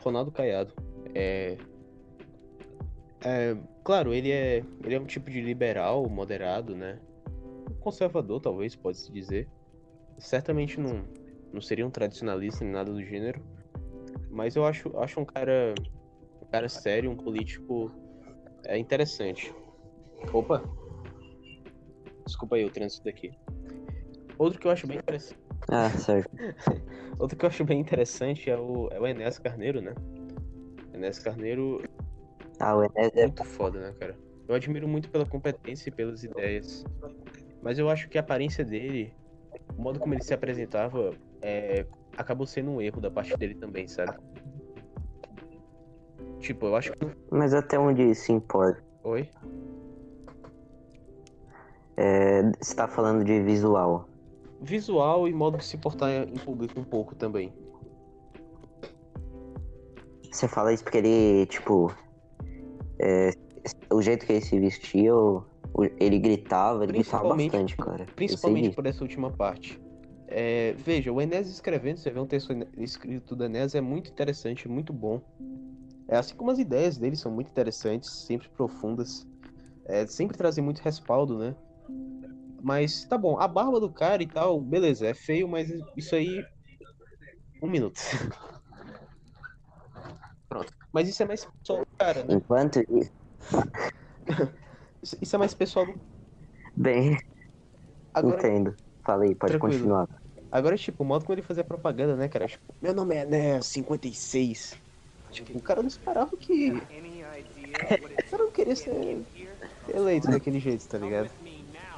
[0.00, 0.72] Ronaldo Caiado
[1.14, 1.58] é,
[3.22, 6.98] é claro, ele é ele é um tipo de liberal, moderado, né?
[7.80, 9.48] Conservador, talvez, pode-se dizer.
[10.18, 11.04] Certamente não,
[11.52, 13.42] não seria um tradicionalista nem nada do gênero.
[14.30, 15.74] Mas eu acho, acho um cara.
[16.42, 17.92] Um cara sério, um político
[18.64, 19.54] é interessante.
[20.32, 20.62] Opa!
[22.26, 23.32] Desculpa aí o trânsito daqui.
[24.38, 25.38] Outro que eu acho bem interessante.
[25.68, 26.30] Ah, certo.
[27.18, 29.94] Outro que eu acho bem interessante é o, é o Enéas Carneiro, né?
[30.94, 31.82] Enes Carneiro
[32.58, 33.26] Ah, o Enes é.
[33.26, 34.16] muito foda, né, cara?
[34.48, 36.84] Eu admiro muito pela competência e pelas ideias.
[37.62, 39.14] Mas eu acho que a aparência dele,
[39.76, 43.86] o modo como ele se apresentava, é, acabou sendo um erro da parte dele também,
[43.86, 44.16] sabe?
[46.40, 46.98] Tipo, eu acho que.
[47.30, 48.82] Mas até onde isso importa?
[49.04, 49.28] Oi?
[51.96, 54.08] É, você tá falando de visual.
[54.60, 57.52] Visual e modo de se portar em público um pouco também.
[60.30, 61.94] Você fala isso porque ele, tipo.
[62.98, 63.30] é,
[63.92, 65.12] o jeito que ele se vestia,
[65.98, 68.06] ele gritava, ele gritava bastante, cara.
[68.16, 69.80] Principalmente por essa última parte.
[70.30, 74.68] É, veja, o Enes escrevendo, você vê um texto escrito do Enes, é muito interessante,
[74.68, 75.20] muito bom.
[76.08, 79.26] É, assim como as ideias dele são muito interessantes, sempre profundas.
[79.86, 81.54] É, sempre trazem muito respaldo, né?
[82.62, 86.44] Mas tá bom, a barba do cara e tal, beleza, é feio, mas isso aí.
[87.60, 87.98] Um minuto.
[90.48, 90.72] Pronto.
[90.92, 92.34] Mas isso é mais pessoal do cara, né?
[92.34, 93.12] Enquanto isso.
[95.02, 95.98] Isso isso é mais pessoal do.
[96.76, 97.16] Bem,
[98.12, 98.74] Agora, entendo.
[99.04, 99.78] Falei, pode Tranquilo.
[99.78, 100.19] continuar.
[100.50, 102.48] Agora, tipo, o modo como ele fazia propaganda, né, cara?
[102.48, 104.76] Tipo, meu nome é Enéas 56.
[105.30, 106.72] Tipo, o cara não esperava que.
[107.80, 109.24] O cara não queria ser
[109.88, 111.30] eleito daquele jeito, tá ligado?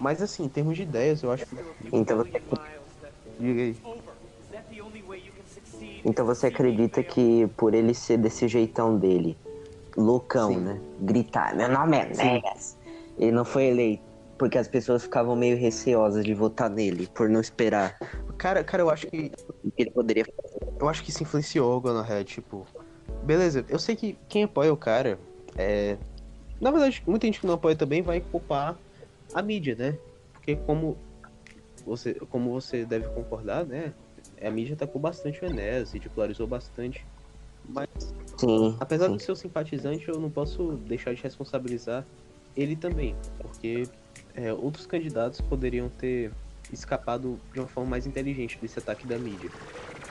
[0.00, 1.56] Mas assim, em termos de ideias, eu acho que.
[1.92, 2.42] Então você,
[3.38, 3.76] Diga aí.
[6.04, 9.36] então você acredita que por ele ser desse jeitão dele,
[9.96, 10.60] loucão, Sim.
[10.60, 10.80] né?
[11.00, 12.78] Gritar, meu nome é Negas.
[13.18, 14.11] Ele não foi eleito
[14.42, 17.96] porque as pessoas ficavam meio receosas de votar nele, por não esperar
[18.36, 19.30] Cara, cara, eu acho que.
[19.78, 20.26] ele poderia
[20.80, 22.66] Eu acho que isso influenciou o Gonorrhead, tipo.
[23.22, 25.16] Beleza, eu sei que quem apoia o cara
[25.56, 25.96] é.
[26.60, 28.76] Na verdade, muita gente que não apoia também vai culpar
[29.32, 29.96] a mídia, né?
[30.32, 30.98] Porque como
[31.86, 33.94] você, como você deve concordar, né?
[34.44, 37.06] A mídia atacou bastante o Enéas, ridicularizou bastante.
[37.68, 37.86] Mas
[38.38, 39.16] Sim, apesar sim.
[39.18, 42.04] de ser o simpatizante, eu não posso deixar de responsabilizar
[42.56, 43.14] ele também.
[43.38, 43.88] Porque
[44.34, 46.30] é, outros candidatos poderiam ter
[46.72, 49.50] escapado de uma forma mais inteligente desse ataque da mídia.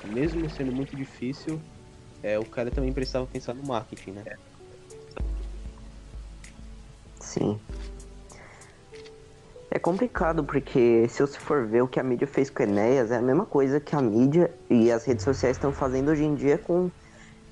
[0.03, 1.59] Mesmo sendo muito difícil,
[2.21, 4.23] é, o cara também precisava pensar no marketing, né?
[7.19, 7.59] Sim.
[9.69, 13.17] É complicado porque se você for ver o que a mídia fez com Enéas, é
[13.17, 16.57] a mesma coisa que a mídia e as redes sociais estão fazendo hoje em dia
[16.57, 16.91] com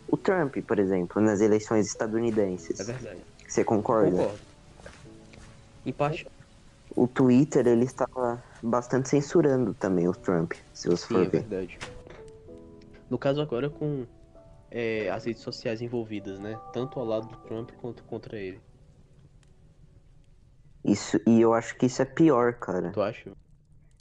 [0.07, 2.79] o Trump, por exemplo, nas eleições estadunidenses.
[2.79, 3.21] É verdade.
[3.47, 4.11] Você concorda?
[4.11, 4.39] Concordo.
[5.85, 6.27] Em parte,
[6.99, 11.47] O Twitter, ele estava bastante censurando também o Trump, se você sim, for é ver.
[11.47, 11.79] verdade.
[13.09, 14.05] No caso agora com
[14.69, 16.59] é, as redes sociais envolvidas, né?
[16.73, 18.59] Tanto ao lado do Trump quanto contra ele.
[20.83, 22.91] Isso, e eu acho que isso é pior, cara.
[22.91, 23.31] Tu acha?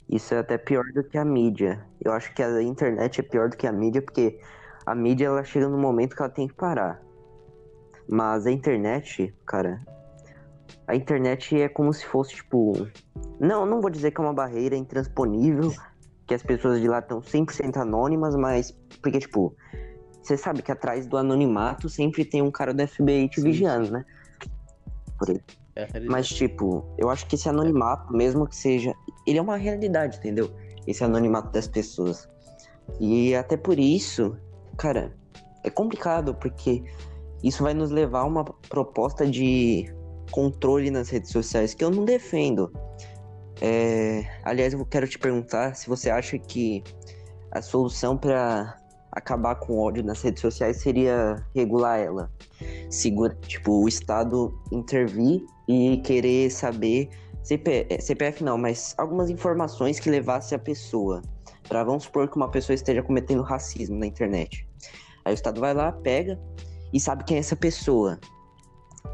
[0.09, 1.87] Isso é até pior do que a mídia.
[2.03, 4.41] Eu acho que a internet é pior do que a mídia, porque
[4.85, 7.01] a mídia ela chega no momento que ela tem que parar.
[8.09, 9.81] Mas a internet, cara,
[10.87, 12.87] a internet é como se fosse tipo,
[13.39, 15.73] não, não vou dizer que é uma barreira intransponível,
[16.25, 19.55] que as pessoas de lá estão 100% anônimas, mas porque tipo,
[20.21, 23.91] você sabe que atrás do anonimato sempre tem um cara do FBI te Sim, vigiando,
[23.91, 24.05] né?
[25.75, 25.99] É.
[26.01, 28.93] Mas, tipo, eu acho que esse anonimato, mesmo que seja.
[29.25, 30.51] Ele é uma realidade, entendeu?
[30.85, 32.27] Esse anonimato das pessoas.
[32.99, 34.35] E até por isso,
[34.77, 35.13] cara,
[35.63, 36.83] é complicado, porque
[37.43, 39.93] isso vai nos levar a uma proposta de
[40.29, 42.71] controle nas redes sociais que eu não defendo.
[43.61, 46.83] É, Aliás, eu quero te perguntar se você acha que
[47.51, 48.77] a solução para
[49.11, 52.31] acabar com o ódio nas redes sociais seria regular ela.
[52.89, 57.09] Segura, tipo, o Estado intervir e querer saber
[57.43, 61.21] CP, eh, CPF não, mas algumas informações que levasse a pessoa.
[61.67, 64.67] Pra vamos supor que uma pessoa esteja cometendo racismo na internet.
[65.25, 66.39] Aí o Estado vai lá, pega
[66.93, 68.19] e sabe quem é essa pessoa.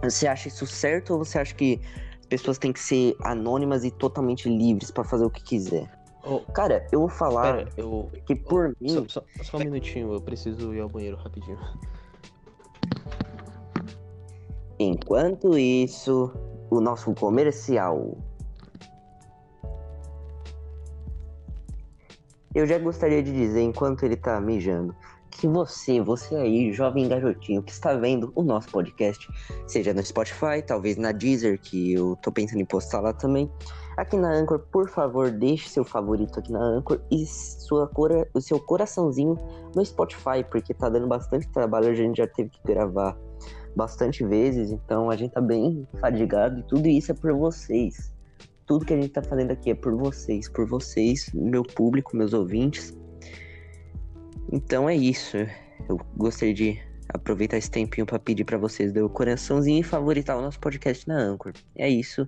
[0.03, 1.79] Você acha isso certo ou você acha que
[2.19, 5.89] as pessoas têm que ser anônimas e totalmente livres pra fazer o que quiser?
[6.23, 8.11] Oh, Cara, eu vou falar pera, eu.
[8.25, 8.89] que por mim.
[8.89, 11.59] Só, só- só um minutinho, eu preciso ir ao banheiro rapidinho.
[14.79, 16.31] Enquanto isso,
[16.69, 18.17] o nosso comercial.
[22.53, 24.95] Eu já gostaria de dizer, enquanto ele tá mijando,
[25.37, 29.27] que você, você aí, jovem garotinho que está vendo o nosso podcast,
[29.67, 33.51] seja no Spotify, talvez na Deezer, que eu tô pensando em postar lá também.
[33.97, 38.41] Aqui na Anchor, por favor, deixe seu favorito aqui na Anchor e sua cora, o
[38.41, 39.37] seu coraçãozinho
[39.75, 43.17] no Spotify, porque tá dando bastante trabalho, a gente já teve que gravar
[43.75, 48.13] bastante vezes, então a gente tá bem fadigado e tudo isso é por vocês.
[48.65, 52.33] Tudo que a gente tá fazendo aqui é por vocês, por vocês, meu público, meus
[52.33, 52.97] ouvintes.
[54.51, 55.37] Então é isso.
[55.89, 56.79] Eu gostaria de
[57.09, 61.07] aproveitar esse tempinho para pedir para vocês dar o coraçãozinho e favoritar o nosso podcast
[61.07, 61.53] na Anchor.
[61.75, 62.27] É isso.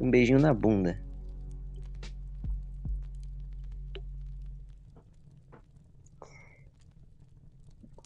[0.00, 1.00] Um beijinho na bunda.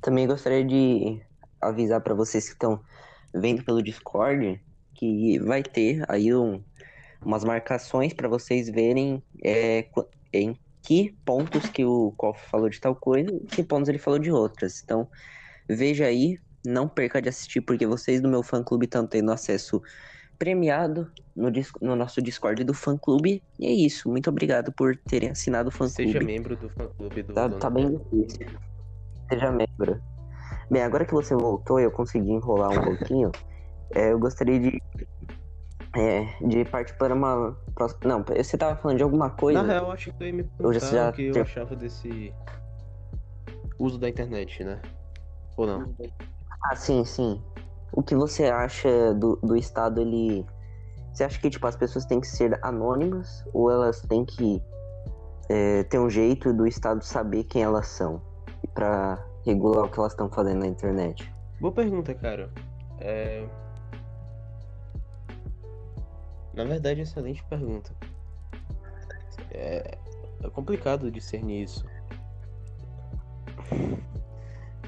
[0.00, 1.20] Também gostaria de
[1.60, 2.80] avisar para vocês que estão
[3.34, 4.60] vendo pelo Discord
[4.94, 6.62] que vai ter aí um,
[7.24, 9.88] umas marcações para vocês verem é,
[10.32, 10.58] em
[10.88, 14.33] que pontos que o Koff falou de tal coisa e que pontos ele falou de
[14.33, 14.81] outras.
[14.83, 15.07] Então,
[15.68, 19.83] veja aí, não perca de assistir, porque vocês do meu fã clube estão tendo acesso
[20.38, 21.51] premiado no,
[21.83, 23.42] no nosso Discord do fã clube.
[23.61, 24.09] E é isso.
[24.09, 26.11] Muito obrigado por terem assinado o fã clube.
[26.11, 27.35] Seja membro do fã clube do.
[27.35, 28.46] Tá, tá bem difícil.
[29.29, 30.01] Seja membro.
[30.70, 33.31] Bem, agora que você voltou e eu consegui enrolar um pouquinho,
[33.94, 34.81] é, eu gostaria de
[35.98, 38.00] é, de partir para uma próxima.
[38.04, 39.62] Não, você tava falando de alguma coisa.
[39.62, 41.11] Na real, acho que eu ia me perguntar já...
[41.11, 42.32] o que eu achava desse
[43.78, 44.80] uso da internet, né?
[45.56, 45.94] Ou não?
[46.64, 47.42] Ah, sim, sim.
[47.92, 50.46] O que você acha do, do Estado, ele.
[51.12, 54.62] Você acha que tipo, as pessoas têm que ser anônimas ou elas têm que
[55.48, 58.22] é, ter um jeito do Estado saber quem elas são
[58.72, 61.32] para regular o que elas estão fazendo na internet?
[61.61, 62.52] Boa pergunta, cara.
[63.00, 63.48] É...
[66.58, 67.92] Na verdade, excelente pergunta.
[69.52, 69.96] É,
[70.42, 71.84] é complicado discernir isso.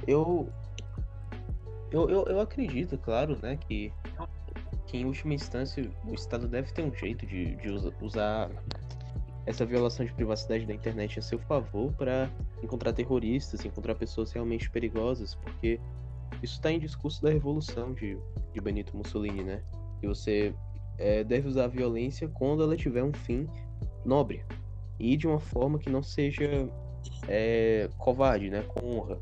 [0.04, 0.52] Eu,
[1.92, 3.92] eu, eu, eu acredito, claro, né, que,
[4.88, 7.70] que em última instância o Estado deve ter um jeito de, de
[8.02, 8.50] usar
[9.46, 12.28] essa violação de privacidade da internet a seu favor para
[12.64, 15.78] encontrar terroristas, encontrar pessoas realmente perigosas, porque
[16.42, 18.18] isso está em discurso da revolução de,
[18.52, 19.62] de Benito Mussolini, né?
[20.02, 20.52] E você
[21.00, 23.48] é, deve usar a violência quando ela tiver um fim
[24.04, 24.44] nobre
[24.98, 26.68] e de uma forma que não seja
[27.26, 28.62] é, covarde, né?
[28.62, 29.18] Com honra.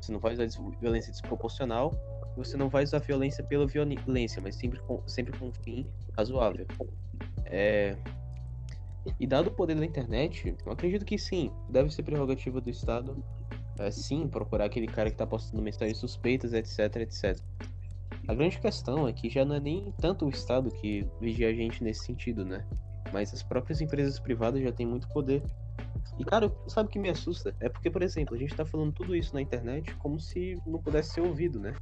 [0.00, 0.46] Você não vai usar
[0.80, 1.92] violência desproporcional,
[2.36, 6.66] você não vai usar violência pela violência, mas sempre com, sempre com um fim razoável.
[7.46, 7.96] É...
[9.18, 13.22] E dado o poder da internet, eu acredito que sim, deve ser prerrogativa do Estado,
[13.78, 17.40] é, sim, procurar aquele cara que está postando mensagens suspeitas, etc, etc.
[18.28, 21.52] A grande questão é que já não é nem tanto o Estado que vigia a
[21.52, 22.64] gente nesse sentido, né?
[23.12, 25.42] Mas as próprias empresas privadas já têm muito poder.
[26.18, 27.54] E, cara, sabe o que me assusta?
[27.60, 30.78] É porque, por exemplo, a gente tá falando tudo isso na internet como se não
[30.78, 31.74] pudesse ser ouvido, né?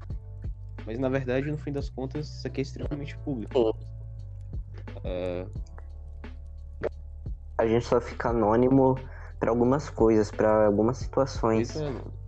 [0.86, 3.76] Mas, na verdade, no fim das contas, isso aqui é extremamente público.
[5.04, 5.46] É...
[7.58, 8.98] A gente só fica anônimo
[9.38, 11.70] para algumas coisas, para algumas situações.
[11.70, 12.19] Isso é, mano.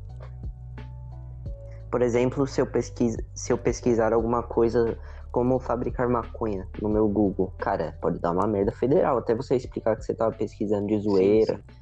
[1.92, 4.98] Por exemplo, se eu, pesquis, se eu pesquisar alguma coisa
[5.30, 9.18] como fabricar maconha no meu Google, cara, pode dar uma merda federal.
[9.18, 11.56] Até você explicar que você tava pesquisando de zoeira.
[11.56, 11.78] Sim, sim.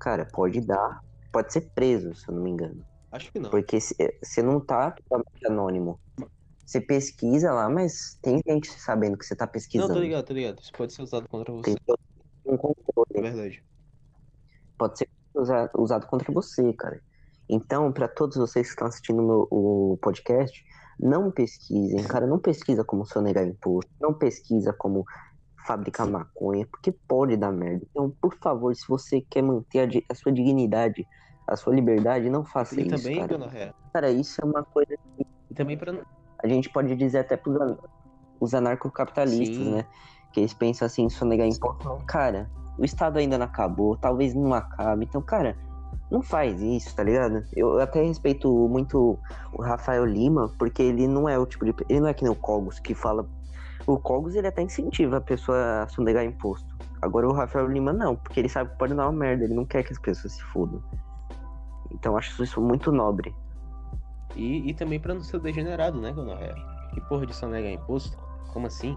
[0.00, 1.00] Cara, pode dar.
[1.30, 2.84] Pode ser preso, se eu não me engano.
[3.12, 3.50] Acho que não.
[3.50, 6.00] Porque você não tá totalmente anônimo.
[6.66, 9.90] Você pesquisa lá, mas tem gente sabendo que você tá pesquisando.
[9.90, 10.60] Não, tô ligado, tô ligado.
[10.60, 11.76] Isso pode ser usado contra você.
[11.86, 13.06] Tem um controle.
[13.14, 13.64] É verdade.
[14.76, 17.00] Pode ser usado, usado contra você, cara.
[17.54, 20.64] Então, para todos vocês que estão assistindo meu, o podcast,
[20.98, 25.04] não pesquisem, cara, não pesquisa como sonegar imposto, não pesquisa como
[25.66, 27.84] fabricar maconha, porque pode dar merda.
[27.90, 31.06] Então, por favor, se você quer manter a, a sua dignidade,
[31.46, 33.38] a sua liberdade, não faça e isso, também, cara.
[33.38, 35.94] Dona cara, isso é uma coisa que e também pra...
[36.42, 37.76] a gente pode dizer até pros
[38.40, 39.84] os anarcocapitalistas, né?
[40.32, 42.02] Que eles pensam assim, sonegar imposto.
[42.06, 45.04] Cara, o Estado ainda não acabou, talvez não acabe.
[45.04, 45.56] Então, cara,
[46.10, 47.42] não faz isso, tá ligado?
[47.54, 49.18] Eu até respeito muito
[49.52, 51.74] o Rafael Lima, porque ele não é o tipo de.
[51.88, 53.26] Ele não é que nem o Cogos, que fala.
[53.86, 56.76] O Cogos ele até incentiva a pessoa a sonegar imposto.
[57.00, 59.64] Agora o Rafael Lima não, porque ele sabe que pode dar uma merda, ele não
[59.64, 60.82] quer que as pessoas se fudam.
[61.90, 63.34] Então acho isso muito nobre.
[64.36, 66.54] E, e também pra não ser degenerado, né, Gonoré?
[66.92, 68.16] Que porra de sonegar imposto?
[68.52, 68.96] Como assim?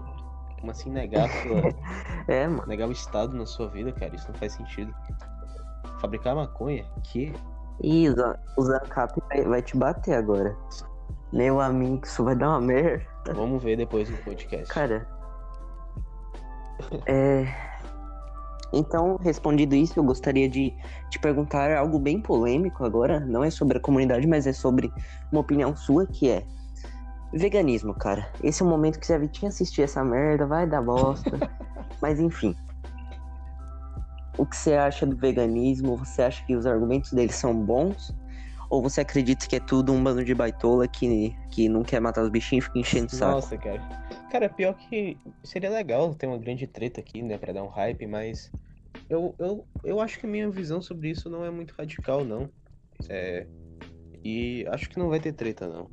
[0.60, 1.74] Como assim negar sua...
[2.28, 2.66] é, mano.
[2.66, 4.14] Negar o Estado na sua vida, cara?
[4.14, 4.94] Isso não faz sentido.
[6.00, 6.84] Fabricar maconha?
[7.02, 7.32] Que?
[7.82, 8.08] Ih,
[8.56, 10.56] o Zancap vai, vai te bater agora.
[11.32, 13.34] Meu amigo, isso vai dar uma merda.
[13.34, 14.72] Vamos ver depois no podcast.
[14.72, 15.06] Cara.
[17.06, 17.46] é.
[18.72, 20.74] Então, respondido isso, eu gostaria de
[21.10, 23.20] te perguntar algo bem polêmico agora.
[23.20, 24.92] Não é sobre a comunidade, mas é sobre
[25.30, 26.42] uma opinião sua, que é
[27.32, 28.28] veganismo, cara.
[28.42, 31.30] Esse é o momento que você a tinha assistir essa merda, vai dar bosta.
[32.00, 32.56] mas enfim
[34.38, 35.96] o que você acha do veganismo?
[35.96, 38.14] Você acha que os argumentos deles são bons?
[38.68, 42.22] Ou você acredita que é tudo um bando de baitola que, que não quer matar
[42.24, 43.32] os bichinhos e fica enchendo o saco?
[43.32, 43.80] Nossa, cara.
[44.30, 48.06] Cara, pior que seria legal ter uma grande treta aqui, né, pra dar um hype,
[48.06, 48.50] mas
[49.08, 52.50] eu, eu, eu acho que a minha visão sobre isso não é muito radical, não.
[53.08, 53.46] É...
[54.24, 55.88] E acho que não vai ter treta, não.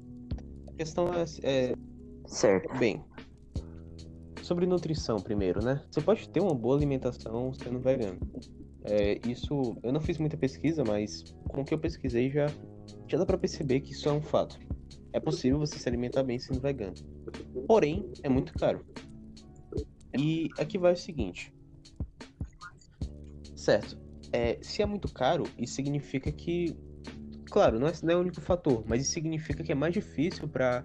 [0.68, 1.74] A questão é, é
[2.26, 2.76] Certo.
[2.78, 3.04] Bem,
[4.44, 5.82] sobre nutrição primeiro, né?
[5.90, 8.20] Você pode ter uma boa alimentação sendo vegano.
[8.84, 12.48] É, isso, eu não fiz muita pesquisa, mas com o que eu pesquisei já,
[13.08, 14.60] já dá pra perceber que isso é um fato.
[15.14, 16.96] É possível você se alimentar bem sendo vegano.
[17.68, 18.86] Porém, é muito caro.
[20.18, 21.54] E aqui vai o seguinte.
[23.56, 23.98] Certo.
[24.34, 26.76] É, se é muito caro, isso significa que.
[27.50, 30.48] Claro, não é, não é o único fator, mas isso significa que é mais difícil
[30.48, 30.84] para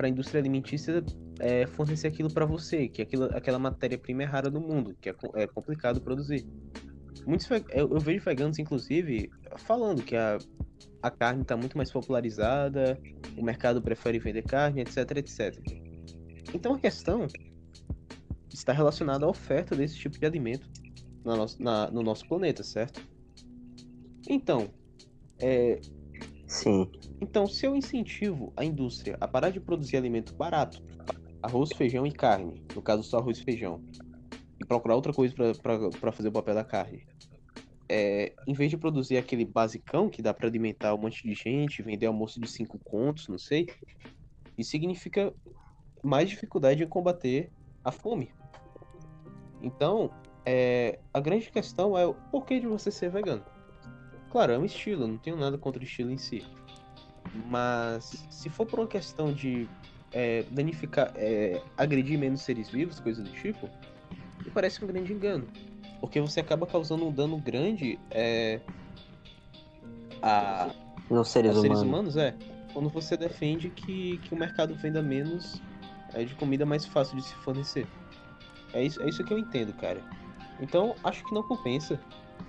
[0.00, 1.02] a indústria alimentícia
[1.38, 5.14] é, fornecer aquilo para você, que aquilo, aquela matéria-prima é rara no mundo, que é,
[5.34, 6.46] é complicado produzir.
[7.26, 10.38] Muitos, eu, eu, vejo veganos, inclusive, falando que a,
[11.02, 12.98] a carne está muito mais popularizada,
[13.36, 15.58] o mercado prefere vender carne, etc, etc.
[16.54, 17.26] Então a questão
[18.52, 20.68] está relacionada à oferta desse tipo de alimento
[21.24, 23.02] na no, na, no nosso planeta, certo?
[24.28, 24.70] Então,
[25.38, 25.80] é...
[26.46, 26.90] Sim.
[27.20, 30.80] Então, se eu incentivo a indústria a parar de produzir alimento barato,
[31.46, 33.82] arroz, feijão e carne, no caso só arroz e feijão,
[34.60, 37.06] e procurar outra coisa para fazer o papel da carne,
[37.88, 41.82] é, em vez de produzir aquele basicão que dá para alimentar um monte de gente,
[41.82, 43.68] vender almoço de cinco contos, não sei,
[44.58, 45.32] isso significa
[46.02, 47.50] mais dificuldade em combater
[47.84, 48.32] a fome.
[49.62, 50.10] Então,
[50.44, 53.44] é, a grande questão é o porquê de você ser vegano.
[54.30, 56.44] Claro, é um estilo, não tenho nada contra o estilo em si.
[57.48, 59.68] Mas se for por uma questão de
[60.16, 63.68] é, danificar, é, agredir menos seres vivos, coisa do tipo,
[64.42, 65.46] me parece um grande engano.
[66.00, 68.60] Porque você acaba causando um dano grande é,
[70.22, 70.70] a,
[71.10, 71.82] Nos seres, seres humanos.
[71.82, 72.34] humanos, é.
[72.72, 75.60] Quando você defende que, que o mercado venda menos
[76.14, 77.86] é, de comida mais fácil de se fornecer.
[78.72, 80.00] É isso, é isso que eu entendo, cara.
[80.60, 82.00] Então, acho que não compensa.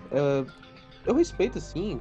[0.06, 0.50] Uh,
[1.06, 2.00] eu respeito, assim,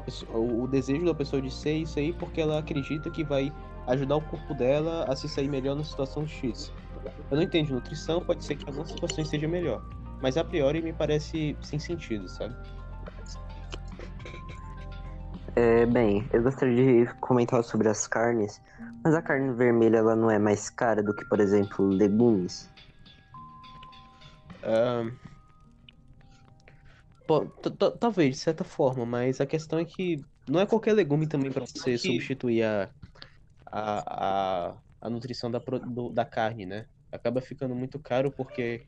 [0.00, 3.52] pessoa, o desejo da pessoa de ser isso aí porque ela acredita que vai
[3.86, 6.72] ajudar o corpo dela a se sair melhor na situação X.
[7.30, 9.82] Eu não entendo nutrição, pode ser que em algumas situações seja melhor.
[10.20, 12.54] Mas a priori me parece sem sentido, sabe?
[15.56, 18.62] É, bem, eu gostaria de comentar sobre as carnes,
[19.04, 22.70] mas a carne vermelha ela não é mais cara do que, por exemplo, legumes?
[27.98, 31.64] talvez, de certa forma, mas a questão é que não é qualquer legume também para
[31.66, 32.90] você substituir a,
[33.72, 36.86] a, a, a nutrição da, do, da carne, né?
[37.10, 38.84] Acaba ficando muito caro porque,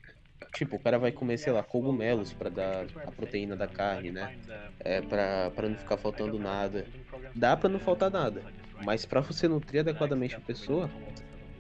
[0.53, 4.37] tipo, o cara vai comer, sei lá, cogumelos para dar a proteína da carne, né?
[4.81, 6.87] É, pra, não ficar faltando nada.
[7.35, 8.43] Dá para não faltar nada,
[8.81, 10.91] mas para você nutrir adequadamente a pessoa,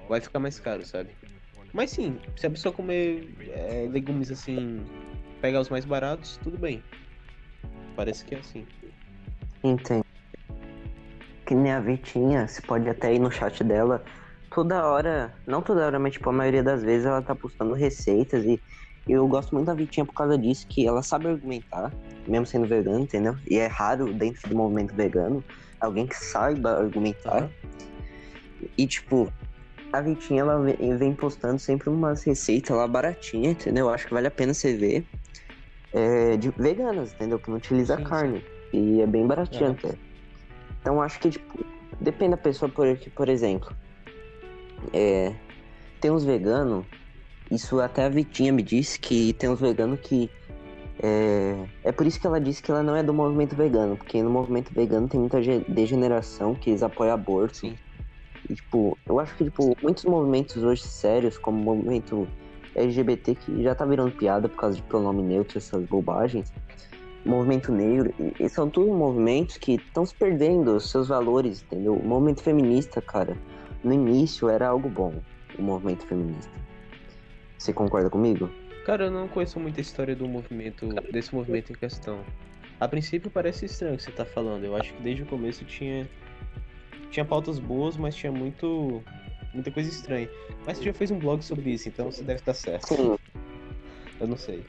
[0.09, 1.16] vai ficar mais caro, sabe?
[1.72, 4.85] Mas sim, se a pessoa comer é, legumes assim,
[5.41, 6.83] pegar os mais baratos, tudo bem.
[7.97, 8.66] Parece que é assim.
[9.62, 10.05] Entendo.
[11.45, 14.03] Que nem a Vitinha, você pode até ir no chat dela.
[14.51, 18.45] Toda hora, não toda hora, mas tipo, a maioria das vezes ela tá postando receitas
[18.45, 18.61] e
[19.07, 21.92] eu gosto muito da Vitinha por causa disso, que ela sabe argumentar,
[22.26, 23.36] mesmo sendo vegana, entendeu?
[23.47, 25.45] E é raro dentro do movimento vegano
[25.80, 27.51] alguém que saiba argumentar.
[28.78, 29.30] E tipo,
[29.92, 33.90] a Vitinha ela vem postando sempre umas receitas lá baratinhas, entendeu?
[33.90, 35.07] Acho que vale a pena você ver.
[35.92, 37.38] É, de veganas, entendeu?
[37.38, 38.40] Que não utiliza sim, carne.
[38.70, 38.97] Sim.
[38.97, 39.70] E é bem baratinho é.
[39.70, 39.95] até.
[40.85, 41.64] Então acho que, tipo,
[41.99, 43.74] depende da pessoa, por, por exemplo.
[44.93, 45.35] É,
[45.99, 46.85] tem uns veganos,
[47.51, 50.30] isso até a Vitinha me disse que tem uns veganos que.
[51.03, 54.22] É, é por isso que ela disse que ela não é do movimento vegano, porque
[54.22, 57.57] no movimento vegano tem muita degeneração, que eles apoiam aborto.
[57.57, 57.78] Sim.
[58.51, 62.28] E, tipo, eu acho que, tipo, muitos movimentos hoje sérios, como o movimento
[62.74, 66.53] LGBT, que já tá virando piada por causa de pronome neutro, essas bobagens,
[67.25, 71.95] movimento negro, e são tudo movimentos que estão se perdendo os seus valores, entendeu?
[71.95, 73.37] O movimento feminista, cara,
[73.83, 75.14] no início era algo bom,
[75.59, 76.53] o movimento feminista.
[77.59, 78.51] Você concorda comigo?
[78.85, 82.20] Cara, eu não conheço muita história do movimento, desse movimento em questão.
[82.79, 84.64] A princípio parece estranho o que você tá falando.
[84.64, 86.07] Eu acho que desde o começo tinha
[87.11, 89.03] tinha pautas boas, mas tinha muito
[89.55, 90.29] muita coisa estranha.
[90.66, 92.95] Mas você já fez um blog sobre isso, então você deve estar certo.
[92.95, 93.16] Sim.
[94.20, 94.64] Eu não sei.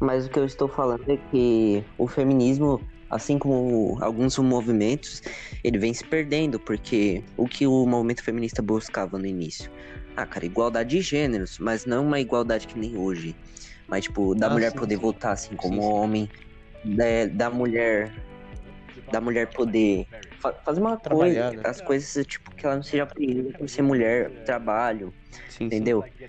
[0.00, 5.22] Mas o que eu estou falando é que o feminismo, assim como alguns movimentos,
[5.64, 9.70] ele vem se perdendo, porque o que o movimento feminista buscava no início?
[10.16, 13.36] Ah, cara, igualdade de gêneros, mas não uma igualdade que nem hoje.
[13.88, 15.00] Mas, tipo, da ah, mulher sim, poder sim.
[15.00, 16.28] votar assim como sim, homem,
[16.84, 18.12] da, da mulher
[19.10, 20.06] da mulher poder
[20.40, 21.62] fa fazer uma coisa, né?
[21.64, 25.14] as coisas tipo que ela não seja oprimida por ser mulher, trabalho,
[25.48, 26.02] sim, entendeu?
[26.02, 26.28] Sim.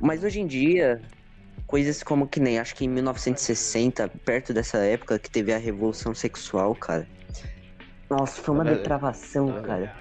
[0.00, 1.00] Mas hoje em dia,
[1.66, 6.14] coisas como que nem, acho que em 1960, perto dessa época que teve a revolução
[6.14, 7.06] sexual, cara,
[8.08, 9.92] Nossa, foi uma depravação, cara.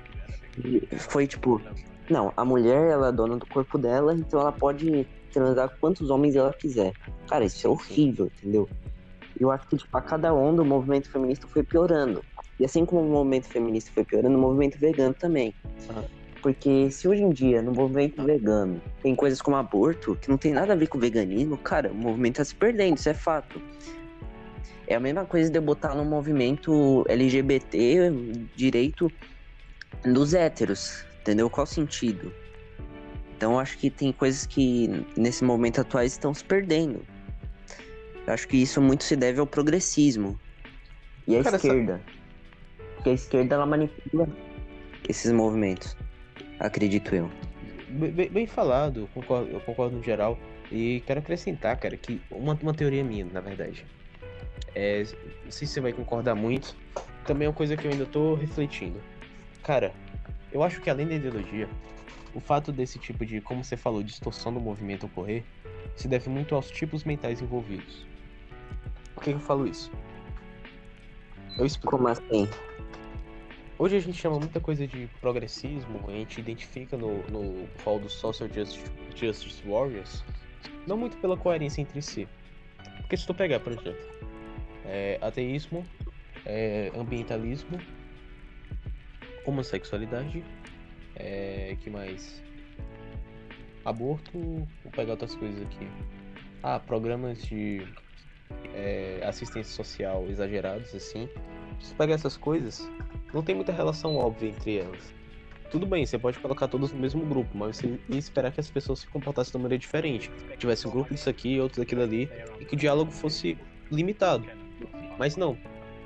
[0.98, 1.62] Foi tipo,
[2.10, 6.10] não, a mulher ela é dona do corpo dela, então ela pode transar com quantos
[6.10, 6.94] homens ela quiser.
[7.28, 8.70] Cara, isso é horrível, entendeu?
[9.38, 12.24] Eu acho que tipo, a cada onda o movimento feminista foi piorando.
[12.58, 15.54] E assim como o movimento feminista foi piorando, o movimento vegano também.
[15.90, 16.25] Aham.
[16.46, 20.54] Porque se hoje em dia, no movimento vegano, tem coisas como aborto, que não tem
[20.54, 23.60] nada a ver com veganismo, cara, o movimento tá se perdendo, isso é fato.
[24.86, 28.12] É a mesma coisa de eu botar no movimento LGBT
[28.56, 29.12] direito
[30.04, 31.50] dos héteros, entendeu?
[31.50, 32.32] Qual o sentido?
[33.36, 34.88] Então eu acho que tem coisas que
[35.18, 37.08] nesse momento atual estão se perdendo.
[38.28, 40.40] Eu acho que isso muito se deve ao progressismo.
[41.28, 42.02] E à Cara, essa- esquerda.
[42.94, 44.28] Porque a esquerda ela manipula
[45.10, 45.98] esses movimentos.
[46.60, 47.30] Acredito eu.
[47.90, 50.38] Bem, bem- falado, eu concordo, eu concordo no geral.
[50.72, 53.86] E quero acrescentar, cara, que uma, uma teoria minha, na verdade.
[54.74, 55.04] É,
[55.44, 56.76] não sei se você vai concordar muito.
[57.26, 59.02] Também é uma coisa que eu ainda tô refletindo.
[59.64, 59.94] Cara,
[60.52, 61.70] eu acho que além da ideologia,
[62.34, 65.44] o fato desse tipo de, como você falou, distorção do movimento ocorrer,
[65.96, 68.06] se deve muito aos tipos mentais envolvidos.
[69.14, 69.92] Por que eu falo isso?
[71.58, 71.96] Eu explico.
[71.98, 72.50] Como assim?
[73.78, 77.68] Hoje a gente chama muita coisa de progressismo, a gente identifica no, no
[78.00, 80.24] dos Social Justice, Justice Warriors,
[80.88, 82.26] não muito pela coerência entre si.
[83.02, 84.00] Porque se tu pegar, por exemplo,
[84.86, 85.86] é, ateísmo,
[86.46, 87.78] é, ambientalismo,
[89.46, 90.42] homossexualidade,
[91.18, 92.42] é, que mais?
[93.84, 95.86] Aborto, vou pegar outras coisas aqui.
[96.64, 97.86] Ah, programas de
[98.74, 101.30] é, assistência social exagerados, assim.
[101.80, 102.90] Se pegar essas coisas,
[103.34, 105.14] não tem muita relação óbvia entre elas.
[105.70, 108.70] Tudo bem, você pode colocar todos no mesmo grupo, mas você ia esperar que as
[108.70, 110.32] pessoas se comportassem de uma maneira diferente.
[110.58, 113.58] Tivesse um grupo disso aqui, outro daquilo ali, e que o diálogo fosse
[113.92, 114.48] limitado.
[115.18, 115.58] Mas não.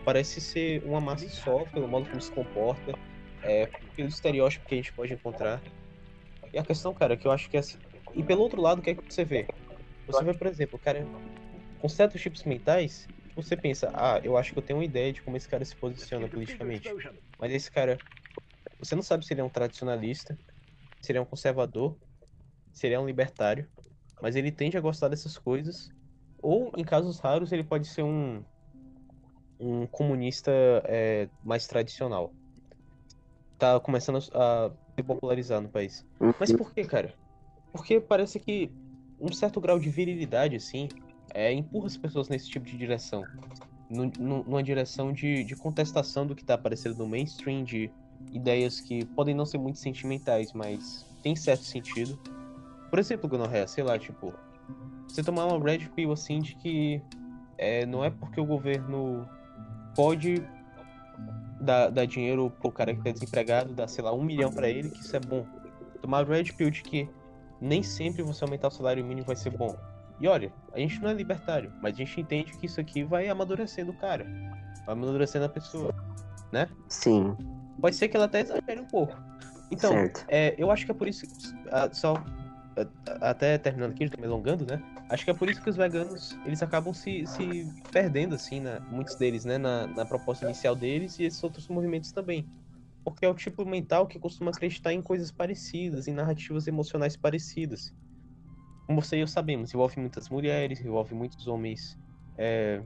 [0.06, 2.98] Parece ser uma massa só, pelo modo como se comporta,
[3.44, 5.62] é, pelo estereótipo que a gente pode encontrar.
[6.52, 7.78] E a questão, cara, que eu acho que é assim.
[8.16, 9.46] E pelo outro lado, o que é que você vê?
[10.08, 11.06] Você vê, por exemplo, cara,
[11.80, 13.08] com certos tipos mentais,
[13.42, 15.76] você pensa, ah, eu acho que eu tenho uma ideia de como esse cara se
[15.76, 16.94] posiciona politicamente.
[17.38, 17.98] Mas esse cara,
[18.78, 20.38] você não sabe se ele é um tradicionalista,
[21.02, 21.98] se ele é um conservador,
[22.74, 23.68] se ele é um libertário,
[24.22, 25.90] mas ele tende a gostar dessas coisas.
[26.42, 28.44] Ou, em casos raros, ele pode ser um,
[29.60, 30.52] um comunista
[30.86, 32.34] é, mais tradicional.
[33.58, 36.06] Tá começando a se popularizar no país.
[36.40, 37.14] Mas por que, cara?
[37.74, 38.72] Porque parece que
[39.20, 40.88] um certo grau de virilidade, assim,
[41.34, 43.26] é, empurra as pessoas nesse tipo de direção.
[43.90, 47.92] Nu- nu- numa direção de, de contestação do que tá aparecendo no mainstream, de
[48.32, 52.20] ideias que podem não ser muito sentimentais, mas tem certo sentido.
[52.90, 54.34] Por exemplo, Gonorreia, sei lá, tipo,
[55.08, 57.02] você tomar uma red pill assim de que
[57.58, 59.28] é, não é porque o governo
[59.96, 60.44] pode
[61.60, 64.90] dar, dar dinheiro pro cara que tá desempregado, dar, sei lá, um milhão pra ele,
[64.90, 65.46] que isso é bom.
[66.02, 67.10] Tomar red pill de que
[67.60, 69.76] nem sempre você aumentar o salário mínimo vai ser bom.
[70.20, 73.28] E olha, a gente não é libertário, mas a gente entende que isso aqui vai
[73.30, 74.26] amadurecendo o cara.
[74.86, 75.94] Vai amadurecendo a pessoa,
[76.52, 76.68] né?
[76.88, 77.36] Sim,
[77.80, 79.18] Pode ser que ela até exagere um pouco.
[79.72, 79.94] Então,
[80.28, 81.26] é, eu acho que é por isso.
[81.94, 82.22] só.
[83.22, 84.82] Até terminando aqui, já tô me alongando, né?
[85.10, 88.80] Acho que é por isso que os veganos eles acabam se, se perdendo, assim, né?
[88.90, 89.58] muitos deles, né?
[89.58, 92.48] Na, na proposta inicial deles e esses outros movimentos também.
[93.04, 97.94] Porque é o tipo mental que costuma acreditar em coisas parecidas, em narrativas emocionais parecidas.
[98.90, 101.96] Como você e eu sabemos, envolve muitas mulheres, envolve muitos homens
[102.36, 102.82] é,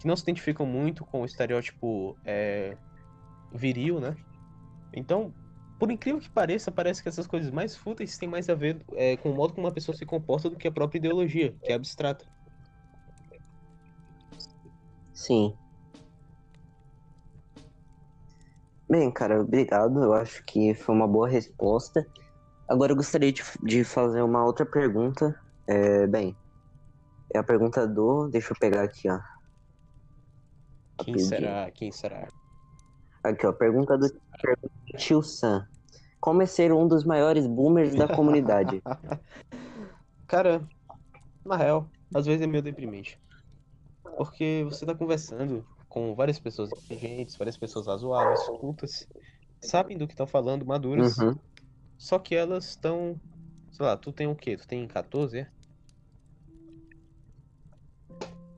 [0.00, 2.74] que não se identificam muito com o estereótipo é,
[3.52, 4.16] viril, né?
[4.90, 5.30] Então,
[5.78, 9.18] por incrível que pareça, parece que essas coisas mais fúteis têm mais a ver é,
[9.18, 11.74] com o modo como uma pessoa se comporta do que a própria ideologia, que é
[11.74, 12.24] abstrata.
[15.12, 15.54] Sim.
[18.88, 20.02] Bem, cara, obrigado.
[20.02, 22.08] Eu acho que foi uma boa resposta.
[22.68, 25.34] Agora eu gostaria de, de fazer uma outra pergunta.
[25.66, 26.36] É, bem,
[27.34, 28.28] é a pergunta do.
[28.28, 29.18] Deixa eu pegar aqui, ó.
[30.98, 31.28] Quem Rapidinho.
[31.28, 31.70] será?
[31.70, 32.28] Quem será?
[33.24, 33.52] Aqui, ó.
[33.52, 34.08] Pergunta do
[34.40, 35.66] pergunta do tio Sam.
[36.20, 38.82] Como é ser um dos maiores boomers da comunidade?
[40.26, 40.66] Cara,
[41.44, 43.18] na real, às vezes é meio deprimente.
[44.16, 49.06] Porque você tá conversando com várias pessoas inteligentes, várias pessoas razoáveis, cultas,
[49.62, 51.34] sabem do que estão falando, maduras, Uhum.
[51.98, 53.20] Só que elas estão.
[53.72, 54.56] Sei lá, tu tem o quê?
[54.56, 55.50] Tu tem 14, é?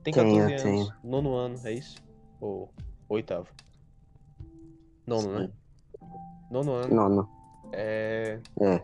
[0.03, 0.93] Tem Tenho, 14 anos, tenho.
[1.03, 1.97] nono ano, é isso?
[2.39, 2.71] Ou
[3.09, 3.47] oitavo?
[5.05, 5.51] Nono, né?
[6.49, 6.95] Nono ano.
[6.95, 7.29] Nono.
[7.71, 8.39] É.
[8.59, 8.83] É.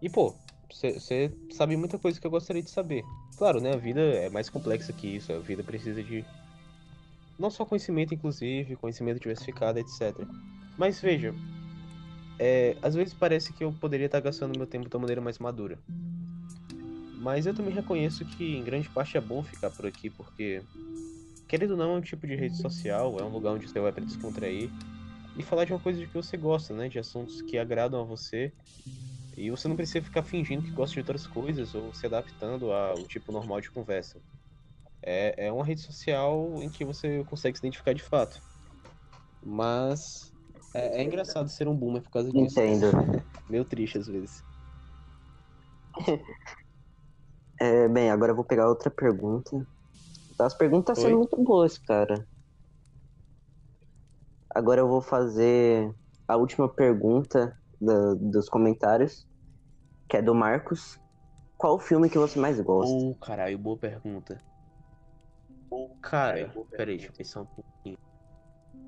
[0.00, 0.34] E, pô,
[0.70, 3.04] você sabe muita coisa que eu gostaria de saber.
[3.36, 3.72] Claro, né?
[3.74, 5.32] A vida é mais complexa que isso.
[5.32, 6.24] A vida precisa de
[7.38, 10.26] Não só conhecimento, inclusive, conhecimento diversificado, etc.
[10.76, 11.34] Mas veja,
[12.38, 15.38] é, às vezes parece que eu poderia estar gastando meu tempo de uma maneira mais
[15.38, 15.78] madura.
[17.18, 20.62] Mas eu também reconheço que em grande parte é bom ficar por aqui, porque,
[21.48, 23.92] querendo ou não, é um tipo de rede social, é um lugar onde você vai
[23.92, 24.68] para descontrair
[25.36, 26.88] e falar de uma coisa de que você gosta, né?
[26.88, 28.52] De assuntos que agradam a você.
[29.36, 33.06] E você não precisa ficar fingindo que gosta de outras coisas ou se adaptando ao
[33.06, 34.20] tipo normal de conversa.
[35.00, 38.42] É, é uma rede social em que você consegue se identificar de fato.
[39.44, 40.31] Mas
[40.74, 42.56] é, é engraçado ser um boomer por causa disso.
[42.58, 42.86] Entendo.
[43.48, 44.44] Meio triste às vezes.
[47.60, 49.50] É, bem, agora eu vou pegar outra pergunta.
[50.40, 51.10] As perguntas Oi?
[51.10, 52.28] são muito boas, cara.
[54.54, 55.94] Agora eu vou fazer
[56.28, 59.26] a última pergunta da- dos comentários,
[60.08, 60.98] que é do Marcos.
[61.56, 62.94] Qual o filme que você mais gosta?
[62.94, 64.44] Oh, caralho, boa pergunta.
[66.02, 67.98] Cara, peraí, deixa eu pensar um pouquinho.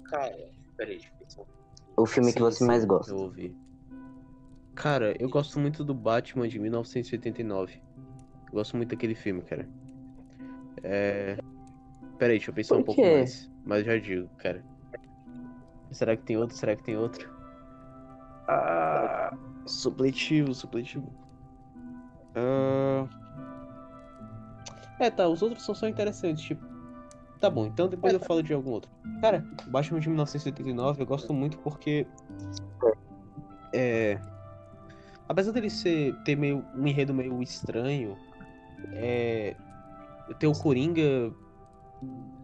[0.05, 0.37] Cara,
[0.76, 1.63] peraí, deixa eu pensar um pouquinho.
[1.97, 3.12] O filme que Sim, você sim, mais gosta?
[3.12, 3.57] Eu ouvi.
[4.74, 7.80] Cara, eu gosto muito do Batman de 1989.
[8.47, 9.68] Eu gosto muito daquele filme, cara.
[10.82, 11.36] É.
[12.18, 13.18] Peraí, deixa eu pensar Por um pouco quê?
[13.18, 13.51] mais.
[13.64, 14.64] Mas já digo, cara.
[15.92, 16.57] Será que tem outro?
[16.57, 17.32] Será que tem outro?
[18.49, 19.36] Ah,
[19.66, 21.12] supletivo, supletivo.
[22.34, 23.09] Ah...
[24.99, 26.73] É, tá, os outros são só interessantes, tipo.
[27.45, 28.90] Tá bom, então depois eu falo de algum outro.
[29.20, 32.07] Cara, Batman de 1989 eu gosto muito porque.
[33.70, 34.18] É.
[35.28, 38.16] Apesar dele ser, ter meio, um enredo meio estranho,
[38.95, 39.55] é.
[40.38, 41.30] Ter o Coringa.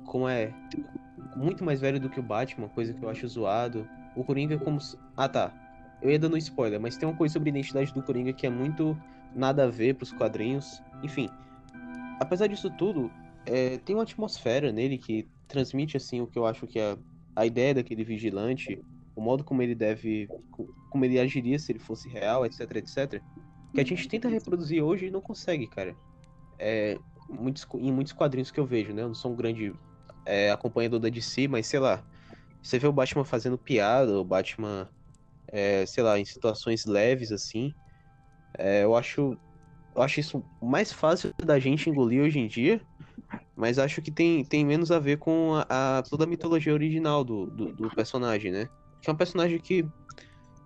[0.04, 0.52] Como é?
[1.34, 3.88] Muito mais velho do que o Batman, coisa que eu acho zoado.
[4.14, 4.78] O Coringa é como.
[5.16, 5.50] Ah tá.
[6.02, 8.50] Eu ia dando spoiler, mas tem uma coisa sobre a identidade do Coringa que é
[8.50, 8.94] muito
[9.34, 10.82] nada a ver pros quadrinhos.
[11.02, 11.30] Enfim.
[12.20, 13.10] Apesar disso tudo,
[13.50, 16.96] é, tem uma atmosfera nele que transmite assim o que eu acho que é
[17.36, 18.84] a ideia daquele vigilante,
[19.14, 23.24] o modo como ele deve, co- como ele agiria se ele fosse real, etc, etc,
[23.74, 25.98] que a gente tenta reproduzir hoje e não consegue, cara.
[26.58, 29.02] É, muitos, em muitos quadrinhos que eu vejo, né?
[29.02, 29.74] Eu não sou um grande
[30.26, 32.04] é, acompanhador da DC, mas sei lá,
[32.62, 34.90] você vê o Batman fazendo piada, o Batman,
[35.48, 37.74] é, sei lá, em situações leves assim,
[38.58, 39.40] é, eu acho
[39.96, 42.86] eu acho isso mais fácil da gente engolir hoje em dia,
[43.60, 47.24] mas acho que tem, tem menos a ver com a, a- toda a mitologia original
[47.24, 48.68] do, do, do personagem, né?
[49.02, 49.88] Que é um personagem que,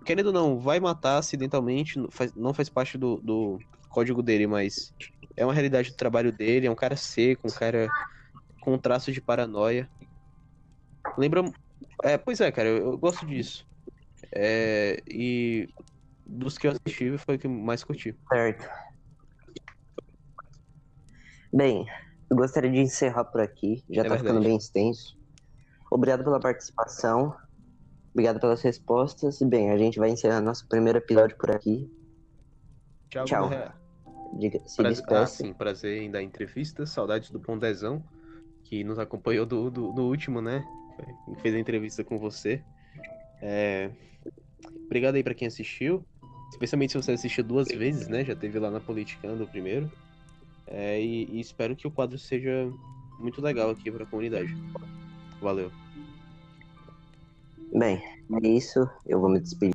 [0.05, 4.47] querendo ou não, vai matar acidentalmente, não faz, não faz parte do, do código dele,
[4.47, 4.93] mas
[5.37, 7.89] é uma realidade do trabalho dele, é um cara seco, um cara
[8.61, 9.89] com um traço de paranoia.
[11.17, 11.43] Lembra.
[12.03, 13.65] É, pois é, cara, eu, eu gosto disso.
[14.35, 15.67] É, e
[16.25, 18.15] dos que eu assisti foi o que mais curti.
[18.31, 18.65] Certo.
[21.51, 21.85] Bem,
[22.29, 23.83] eu gostaria de encerrar por aqui.
[23.89, 24.47] Já É tá ficando verdade.
[24.47, 25.17] bem extenso.
[25.91, 27.35] Obrigado pela participação.
[28.11, 29.41] Obrigado pelas respostas.
[29.41, 31.89] E bem, a gente vai encerrar nosso primeiro episódio por aqui.
[33.09, 33.25] Tchau.
[33.25, 33.49] Tchau.
[34.37, 36.85] Diga, se Prazer, ah, sim, prazer em dar entrevista.
[36.85, 38.03] Saudades do Pondezão,
[38.63, 40.65] que nos acompanhou do, do, do último, né?
[41.41, 42.61] Fez a entrevista com você.
[43.41, 43.91] É,
[44.85, 46.05] Obrigado aí pra quem assistiu.
[46.51, 48.23] Especialmente se você assistiu duas vezes, né?
[48.23, 49.91] Já teve lá na Politicando o primeiro.
[50.67, 52.71] É, e, e espero que o quadro seja
[53.19, 54.55] muito legal aqui pra comunidade.
[55.41, 55.71] Valeu.
[57.73, 58.01] Bem,
[58.43, 58.89] é isso.
[59.05, 59.74] Eu vou me despedir.